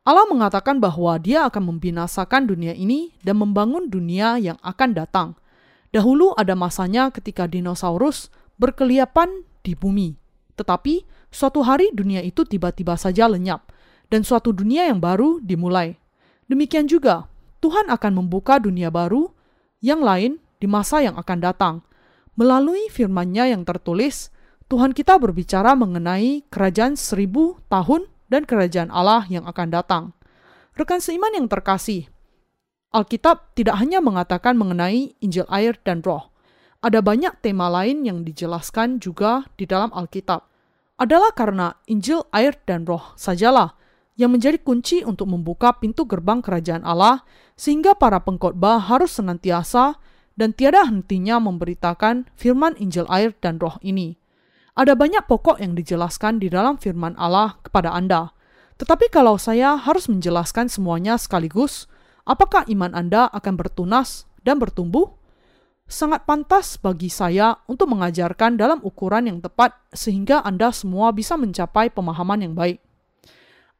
[0.00, 5.28] Allah mengatakan bahwa Dia akan membinasakan dunia ini dan membangun dunia yang akan datang.
[5.92, 10.16] Dahulu ada masanya ketika dinosaurus berkeliapan di bumi,
[10.56, 13.68] tetapi suatu hari dunia itu tiba-tiba saja lenyap,
[14.08, 16.00] dan suatu dunia yang baru dimulai.
[16.48, 17.28] Demikian juga,
[17.60, 19.28] Tuhan akan membuka dunia baru
[19.84, 21.74] yang lain di masa yang akan datang.
[22.40, 24.32] Melalui firman-Nya yang tertulis,
[24.70, 30.04] Tuhan kita berbicara mengenai kerajaan seribu tahun dan kerajaan Allah yang akan datang.
[30.78, 32.06] Rekan seiman yang terkasih,
[32.90, 36.30] Alkitab tidak hanya mengatakan mengenai Injil air dan roh.
[36.82, 40.48] Ada banyak tema lain yang dijelaskan juga di dalam Alkitab.
[40.98, 43.78] Adalah karena Injil air dan roh sajalah
[44.20, 47.24] yang menjadi kunci untuk membuka pintu gerbang kerajaan Allah,
[47.56, 49.96] sehingga para pengkhotbah harus senantiasa
[50.36, 54.19] dan tiada hentinya memberitakan firman Injil air dan roh ini.
[54.80, 58.32] Ada banyak pokok yang dijelaskan di dalam firman Allah kepada Anda.
[58.80, 61.84] Tetapi kalau saya harus menjelaskan semuanya sekaligus,
[62.24, 65.12] apakah iman Anda akan bertunas dan bertumbuh?
[65.84, 71.92] Sangat pantas bagi saya untuk mengajarkan dalam ukuran yang tepat sehingga Anda semua bisa mencapai
[71.92, 72.80] pemahaman yang baik.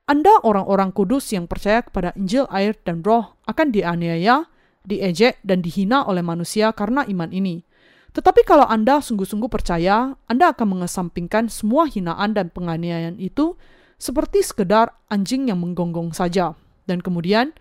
[0.04, 4.52] Anda orang-orang kudus yang percaya kepada Injil, air, dan roh akan dianiaya,
[4.84, 7.64] diejek, dan dihina oleh manusia karena iman ini.
[8.10, 13.54] Tetapi kalau Anda sungguh-sungguh percaya, Anda akan mengesampingkan semua hinaan dan penganiayaan itu
[14.00, 16.58] seperti sekedar anjing yang menggonggong saja.
[16.90, 17.54] Dan kemudian,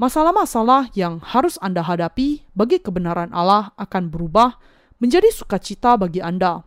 [0.00, 4.56] masalah-masalah yang harus Anda hadapi bagi kebenaran Allah akan berubah
[5.02, 6.64] menjadi sukacita bagi Anda.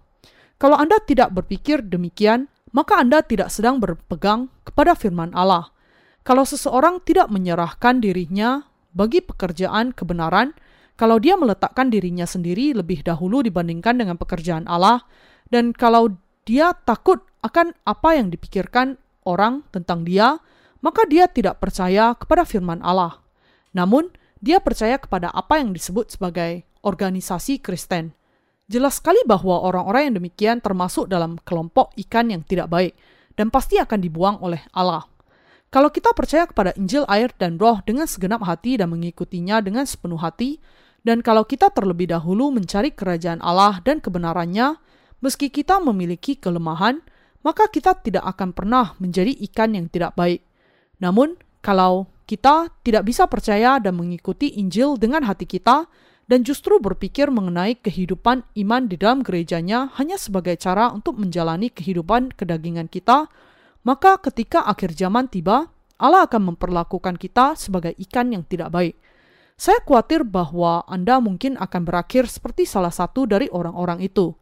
[0.62, 5.74] Kalau Anda tidak berpikir demikian, maka Anda tidak sedang berpegang kepada firman Allah.
[6.22, 10.54] Kalau seseorang tidak menyerahkan dirinya bagi pekerjaan kebenaran,
[10.94, 15.02] kalau dia meletakkan dirinya sendiri lebih dahulu dibandingkan dengan pekerjaan Allah,
[15.50, 16.14] dan kalau
[16.46, 20.38] dia takut akan apa yang dipikirkan orang tentang dia,
[20.84, 23.24] maka dia tidak percaya kepada firman Allah.
[23.74, 24.12] Namun,
[24.44, 28.12] dia percaya kepada apa yang disebut sebagai organisasi Kristen.
[28.68, 32.94] Jelas sekali bahwa orang-orang yang demikian termasuk dalam kelompok ikan yang tidak baik
[33.40, 35.08] dan pasti akan dibuang oleh Allah.
[35.74, 40.22] Kalau kita percaya kepada Injil, air, dan roh dengan segenap hati dan mengikutinya dengan sepenuh
[40.22, 40.62] hati,
[41.04, 44.80] dan kalau kita terlebih dahulu mencari kerajaan Allah dan kebenarannya,
[45.20, 47.04] meski kita memiliki kelemahan,
[47.44, 50.48] maka kita tidak akan pernah menjadi ikan yang tidak baik.
[51.04, 55.92] Namun, kalau kita tidak bisa percaya dan mengikuti Injil dengan hati kita,
[56.24, 62.32] dan justru berpikir mengenai kehidupan iman di dalam gerejanya hanya sebagai cara untuk menjalani kehidupan
[62.32, 63.28] kedagingan kita,
[63.84, 65.68] maka ketika akhir zaman tiba,
[66.00, 68.96] Allah akan memperlakukan kita sebagai ikan yang tidak baik.
[69.64, 74.36] Saya khawatir bahwa Anda mungkin akan berakhir seperti salah satu dari orang-orang itu.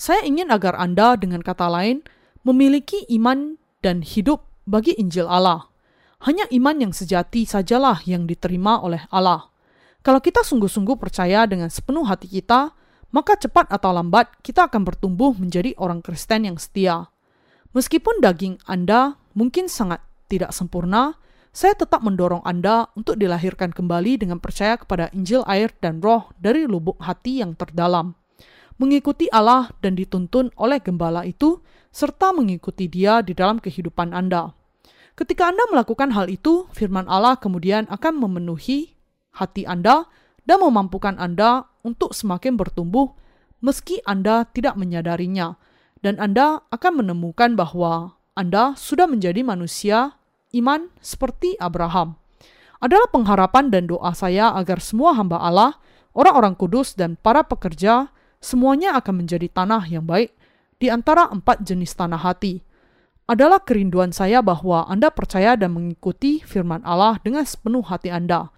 [0.00, 2.00] Saya ingin agar Anda, dengan kata lain,
[2.40, 5.68] memiliki iman dan hidup bagi Injil Allah.
[6.24, 9.52] Hanya iman yang sejati sajalah yang diterima oleh Allah.
[10.00, 12.72] Kalau kita sungguh-sungguh percaya dengan sepenuh hati kita,
[13.12, 17.12] maka cepat atau lambat kita akan bertumbuh menjadi orang Kristen yang setia.
[17.76, 20.00] Meskipun daging Anda mungkin sangat
[20.32, 21.20] tidak sempurna,
[21.52, 26.64] saya tetap mendorong Anda untuk dilahirkan kembali dengan percaya kepada Injil air dan roh dari
[26.64, 28.16] lubuk hati yang terdalam.
[28.80, 31.60] Mengikuti Allah dan dituntun oleh gembala itu,
[31.92, 34.56] serta mengikuti dia di dalam kehidupan Anda.
[35.12, 38.96] Ketika Anda melakukan hal itu, firman Allah kemudian akan memenuhi
[39.36, 40.08] hati Anda
[40.48, 43.12] dan memampukan Anda untuk semakin bertumbuh
[43.62, 45.60] meski Anda tidak menyadarinya,
[46.02, 50.18] dan Anda akan menemukan bahwa Anda sudah menjadi manusia
[50.56, 52.16] iman seperti Abraham.
[52.82, 55.78] Adalah pengharapan dan doa saya agar semua hamba Allah,
[56.16, 58.10] orang-orang kudus, dan para pekerja
[58.42, 60.34] semuanya akan menjadi tanah yang baik,
[60.82, 62.58] di antara empat jenis tanah hati
[63.30, 68.50] adalah kerinduan saya bahwa Anda percaya dan mengikuti firman Allah dengan sepenuh hati Anda.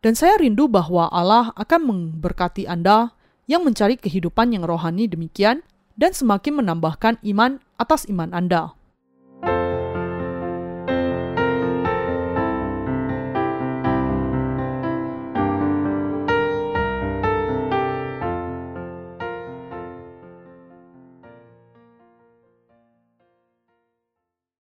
[0.00, 3.12] Dan saya rindu bahwa Allah akan memberkati Anda
[3.46, 5.62] yang mencari kehidupan yang rohani demikian
[5.94, 8.72] dan semakin menambahkan iman atas iman Anda.